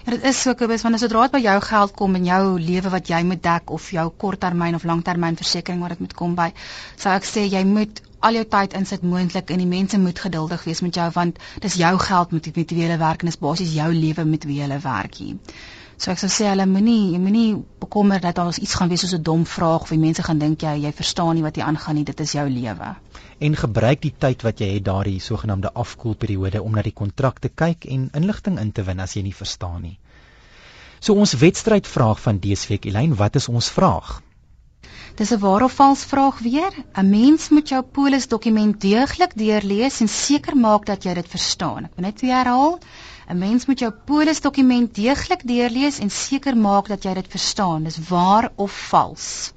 Ja, 0.04 0.12
dit 0.12 0.24
is 0.24 0.42
so 0.42 0.54
kobus 0.54 0.82
want 0.82 0.94
as 0.94 1.00
dit 1.00 1.12
raad 1.12 1.32
by 1.32 1.40
jou 1.40 1.60
geld 1.60 1.92
kom 1.92 2.14
in 2.14 2.24
jou 2.24 2.58
lewe 2.60 2.90
wat 2.90 3.08
jy 3.08 3.22
moet 3.22 3.42
dek 3.42 3.70
of 3.70 3.90
jou 3.90 4.10
korttermyn 4.10 4.74
of 4.74 4.84
langtermynversekering 4.84 5.80
wat 5.80 5.88
dit 5.88 6.00
moet 6.00 6.14
kom 6.14 6.34
by, 6.34 6.52
sou 6.96 7.14
ek 7.14 7.24
sê 7.24 7.46
jy 7.48 7.64
moet 7.64 8.02
al 8.24 8.38
jou 8.38 8.44
tyd 8.56 8.74
insit 8.78 9.02
moontlik 9.04 9.50
en 9.52 9.60
die 9.60 9.70
mense 9.70 9.98
moet 10.00 10.20
geduldig 10.26 10.64
wees 10.64 10.82
met 10.86 10.98
jou 11.00 11.06
want 11.14 11.40
dis 11.60 11.78
jou 11.80 11.94
geld 12.08 12.32
met 12.32 12.50
wie 12.56 12.66
jy 12.80 12.98
werk 12.98 13.22
en 13.22 13.30
dis 13.30 13.40
basies 13.46 13.74
jou 13.76 13.90
lewe 13.92 14.24
met 14.24 14.46
wie 14.48 14.60
jy 14.62 14.78
werk 14.84 15.18
hier. 15.20 15.36
So 15.96 16.10
ek 16.10 16.18
sou 16.18 16.28
sê 16.32 16.48
hulle 16.50 16.64
moenie 16.66 17.12
jy 17.12 17.20
moenie 17.22 17.50
bekommer 17.82 18.22
dat 18.24 18.40
daar 18.40 18.56
iets 18.56 18.74
gaan 18.80 18.90
wees 18.90 19.04
soos 19.04 19.14
'n 19.14 19.22
dom 19.28 19.44
vraag 19.46 19.86
of 19.86 19.92
die 19.94 20.00
mense 20.06 20.24
gaan 20.26 20.40
dink 20.42 20.64
jy 20.66 20.74
jy 20.86 20.92
verstaan 20.92 21.34
nie 21.36 21.44
wat 21.44 21.56
hier 21.56 21.68
aangaan 21.68 21.94
nie, 22.00 22.04
dit 22.04 22.20
is 22.20 22.32
jou 22.32 22.48
lewe. 22.48 22.96
En 23.38 23.56
gebruik 23.56 24.02
die 24.02 24.14
tyd 24.26 24.42
wat 24.42 24.58
jy 24.58 24.72
het 24.74 24.84
daardie 24.84 25.20
sogenaamde 25.20 25.72
afkoelperiode 25.72 26.62
om 26.62 26.74
na 26.74 26.82
die 26.82 26.96
kontrak 27.02 27.38
te 27.38 27.48
kyk 27.48 27.84
en 27.84 28.10
inligting 28.12 28.58
in 28.58 28.72
te 28.72 28.82
win 28.82 29.00
as 29.00 29.14
jy 29.14 29.22
nie 29.22 29.34
verstaan 29.34 29.82
nie. 29.82 29.98
So 31.00 31.14
ons 31.14 31.36
wedstrydvraag 31.36 32.20
van 32.20 32.38
dese 32.38 32.68
week 32.68 32.86
Elyn, 32.86 33.14
wat 33.14 33.36
is 33.36 33.48
ons 33.48 33.70
vraag? 33.70 34.23
Dis 35.14 35.30
'n 35.30 35.38
waar 35.38 35.62
of 35.62 35.72
vals 35.72 36.04
vraag 36.04 36.38
weer. 36.38 36.72
'n 36.92 37.08
Mens 37.08 37.48
moet 37.48 37.68
jou 37.68 37.82
polisdokument 37.82 38.80
deeglik 38.80 39.32
deurlees 39.34 40.00
en 40.00 40.08
seker 40.08 40.56
maak 40.56 40.86
dat 40.86 41.04
jy 41.04 41.14
dit 41.14 41.28
verstaan. 41.28 41.84
Ek 41.84 41.92
wil 41.94 42.04
net 42.04 42.20
weer 42.20 42.34
herhaal. 42.34 42.78
'n 43.30 43.38
Mens 43.38 43.66
moet 43.66 43.78
jou 43.78 43.92
polisdokument 44.04 44.94
deeglik 44.94 45.46
deurlees 45.46 45.98
en 45.98 46.10
seker 46.10 46.56
maak 46.56 46.88
dat 46.88 47.02
jy 47.04 47.14
dit 47.14 47.30
verstaan. 47.30 47.84
Dis 47.84 47.98
waar 48.08 48.50
of 48.56 48.72
vals. 48.88 49.52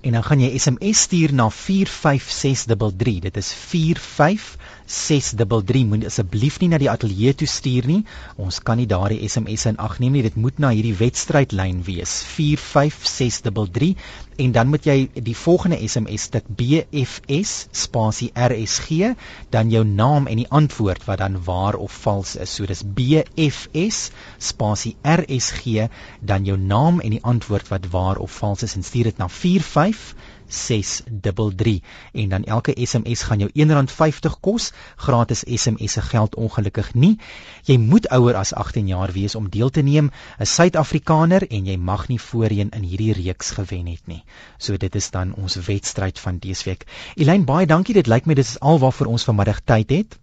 En 0.00 0.12
dan 0.12 0.24
gaan 0.24 0.40
jy 0.40 0.58
SMS 0.58 1.00
stuur 1.00 1.34
na 1.34 1.50
45633. 1.50 3.20
Dit 3.20 3.36
is 3.36 3.52
45 3.52 4.56
633 4.92 5.86
moet 5.88 6.04
asseblief 6.08 6.58
nie 6.60 6.68
na 6.68 6.78
die 6.80 6.90
ateljee 6.92 7.32
toe 7.40 7.48
stuur 7.48 7.86
nie. 7.88 8.00
Ons 8.36 8.60
kan 8.60 8.76
nie 8.80 8.88
daardie 8.90 9.22
SMS 9.28 9.64
in 9.70 9.78
ag 9.80 9.98
neem 10.02 10.18
nie. 10.18 10.24
Dit 10.26 10.36
moet 10.36 10.58
na 10.60 10.72
hierdie 10.74 10.96
wedstrydlyn 10.98 11.80
wees. 11.86 12.18
45633 12.34 13.94
en 14.42 14.52
dan 14.52 14.68
moet 14.72 14.86
jy 14.88 14.96
die 15.28 15.36
volgende 15.36 15.78
SMS 15.86 16.28
stuk 16.28 16.48
BFS 16.60 17.52
spasie 17.84 18.30
RSG 18.36 19.12
dan 19.54 19.72
jou 19.72 19.84
naam 19.88 20.28
en 20.28 20.40
die 20.40 20.48
antwoord 20.60 21.04
wat 21.08 21.20
dan 21.24 21.40
waar 21.46 21.76
of 21.76 21.96
vals 22.04 22.36
is. 22.36 22.52
So 22.52 22.68
dis 22.68 22.84
BFS 22.84 24.10
spasie 24.38 24.96
RSG 25.04 25.88
dan 26.20 26.44
jou 26.48 26.58
naam 26.58 27.00
en 27.00 27.16
die 27.16 27.24
antwoord 27.34 27.72
wat 27.72 27.88
waar 27.96 28.20
of 28.20 28.40
vals 28.42 28.64
is 28.68 28.76
en 28.76 28.84
stuur 28.84 29.12
dit 29.12 29.24
na 29.24 29.28
45 29.28 30.14
633 30.52 31.80
en 32.12 32.28
dan 32.28 32.44
elke 32.44 32.74
SMS 32.76 33.22
gaan 33.28 33.42
jou 33.44 33.50
R1.50 33.50 34.38
kos. 34.40 34.70
Gratis 34.96 35.44
SMS 35.46 35.92
se 35.92 36.02
geld 36.02 36.34
ongelukkig 36.34 36.94
nie. 36.94 37.18
Jy 37.64 37.78
moet 37.78 38.08
ouer 38.08 38.36
as 38.36 38.54
18 38.54 38.86
jaar 38.86 39.12
wees 39.12 39.34
om 39.34 39.48
deel 39.50 39.70
te 39.70 39.82
neem, 39.82 40.10
'n 40.38 40.46
Suid-Afrikaner 40.46 41.46
en 41.50 41.66
jy 41.66 41.76
mag 41.76 42.08
nie 42.08 42.20
voorheen 42.20 42.70
in 42.70 42.82
hierdie 42.82 43.12
reeks 43.12 43.50
gewen 43.50 43.86
het 43.86 44.06
nie. 44.06 44.24
So 44.58 44.76
dit 44.76 44.94
is 44.94 45.10
dan 45.10 45.34
ons 45.34 45.54
wedstryd 45.54 46.18
van 46.18 46.38
dese 46.38 46.64
week. 46.64 46.86
Elyn, 47.14 47.44
baie 47.44 47.66
dankie. 47.66 47.94
Dit 47.94 48.06
lyk 48.06 48.26
my 48.26 48.34
dit 48.34 48.46
is 48.46 48.60
alwaar 48.60 48.92
vir 48.92 49.06
ons 49.06 49.24
vanmiddag 49.24 49.60
tyd 49.64 49.90
het. 49.90 50.18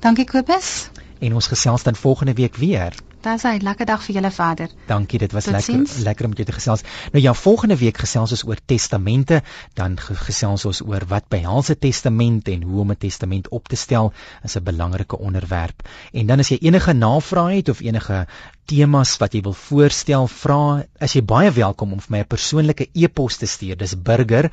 Dankie 0.00 0.24
Kobus. 0.24 0.90
En 1.18 1.34
ons 1.34 1.46
gesels 1.46 1.82
dan 1.82 1.96
volgende 1.96 2.34
week 2.34 2.56
weer. 2.56 2.94
'n 3.26 3.62
lekker 3.62 3.86
dag 3.86 4.02
vir 4.04 4.14
julle 4.14 4.30
verder. 4.30 4.68
Dankie, 4.86 5.18
dit 5.18 5.32
was 5.32 5.44
Tot 5.44 5.52
lekker 5.52 5.74
ziens. 5.74 5.96
lekker 5.96 6.24
om 6.24 6.30
met 6.30 6.38
jou 6.38 6.46
te 6.48 6.54
gesels. 6.54 6.80
Nou 7.12 7.22
ja, 7.24 7.32
volgende 7.34 7.76
week 7.76 7.96
gesels 7.98 8.30
ons 8.30 8.44
oor 8.46 8.58
testamente, 8.66 9.42
dan 9.74 9.98
ge- 10.00 10.14
gesels 10.14 10.64
ons 10.64 10.82
oor 10.82 11.02
wat 11.08 11.28
behels 11.28 11.68
'n 11.70 11.78
testament 11.78 12.48
en 12.48 12.62
hoe 12.62 12.80
om 12.80 12.90
'n 12.90 12.96
testament 12.96 13.48
op 13.48 13.68
te 13.68 13.76
stel, 13.76 14.12
is 14.44 14.56
'n 14.56 14.62
belangrike 14.62 15.18
onderwerp. 15.18 15.88
En 16.12 16.26
dan 16.26 16.38
as 16.38 16.48
jy 16.48 16.58
enige 16.60 16.92
navrae 16.92 17.56
het 17.56 17.68
of 17.68 17.80
enige 17.80 18.26
temas 18.64 19.16
wat 19.16 19.32
jy 19.32 19.40
wil 19.42 19.52
voorstel, 19.52 20.26
vra, 20.28 20.84
as 21.00 21.12
jy 21.12 21.22
baie 21.22 21.50
welkom 21.50 21.92
om 21.92 22.00
vir 22.00 22.10
my 22.10 22.18
'n 22.18 22.26
persoonlike 22.26 22.88
e-pos 22.94 23.36
te 23.36 23.46
stuur. 23.46 23.76
Dis 23.76 23.94
burger 24.02 24.50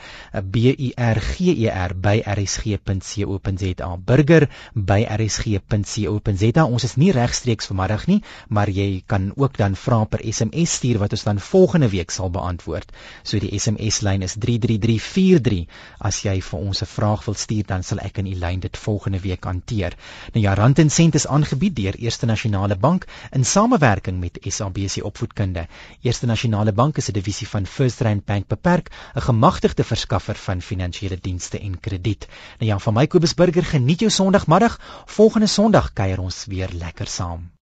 b 0.52 0.56
u 0.78 0.92
r 0.96 1.20
g 1.20 1.40
e 1.66 1.70
r 1.70 1.94
by 1.96 2.22
rsg.co.za. 2.26 3.98
burger 3.98 4.50
by 4.76 5.06
rsg.co.za. 5.10 6.66
Ons 6.66 6.84
is 6.84 6.96
nie 6.96 7.12
regstreeks 7.12 7.66
vanmiddag 7.66 8.08
nie, 8.08 8.22
maar 8.64 8.72
jy 8.72 9.02
kan 9.12 9.32
ook 9.36 9.58
dan 9.60 9.74
vra 9.76 10.06
per 10.08 10.22
SMS 10.24 10.78
stuur 10.78 11.02
wat 11.02 11.12
ons 11.16 11.24
dan 11.28 11.40
volgende 11.44 11.90
week 11.92 12.12
sal 12.16 12.30
beantwoord. 12.32 12.92
So 13.28 13.40
die 13.44 13.52
SMS 13.60 14.00
lyn 14.08 14.22
is 14.24 14.36
33343. 14.40 15.66
As 16.00 16.22
jy 16.24 16.38
vir 16.42 16.60
ons 16.60 16.82
'n 16.82 16.88
vraag 16.88 17.26
wil 17.26 17.36
stuur, 17.36 17.66
dan 17.68 17.84
sal 17.84 18.00
ek 18.00 18.22
in 18.22 18.30
die 18.30 18.38
lyn 18.40 18.60
dit 18.60 18.78
volgende 18.78 19.20
week 19.20 19.44
hanteer. 19.44 19.98
Nou 20.34 20.44
ja, 20.46 20.54
Rand 20.54 20.80
en 20.80 20.90
Sent 20.90 21.16
is 21.16 21.28
aangebied 21.28 21.76
deur 21.76 21.96
Eerste 21.96 22.26
Nasionale 22.26 22.76
Bank 22.76 23.06
in 23.32 23.44
samewerking 23.46 24.20
met 24.20 24.40
SABC 24.42 25.04
Opvoedkunde. 25.04 25.68
Eerste 26.02 26.26
Nasionale 26.26 26.72
Bank 26.72 26.98
is 26.98 27.10
'n 27.10 27.14
divisie 27.14 27.48
van 27.48 27.66
First 27.66 28.00
Rand 28.02 28.26
Bank 28.26 28.48
beperk, 28.48 28.92
'n 29.16 29.22
gemagtigde 29.22 29.84
verskaffer 29.84 30.36
van 30.36 30.62
finansiële 30.62 31.18
dienste 31.22 31.60
en 31.60 31.80
krediet. 31.80 32.28
Nou 32.60 32.72
ja, 32.72 32.80
van 32.80 32.94
my 32.94 33.08
Kobus 33.08 33.34
Burger, 33.34 33.64
geniet 33.64 34.00
jou 34.00 34.12
Sondagmiddag. 34.12 34.80
Volgende 35.06 35.48
Sondag 35.48 35.94
kuier 35.94 36.20
ons 36.20 36.46
weer 36.46 36.70
lekker 36.72 37.08
saam. 37.08 37.53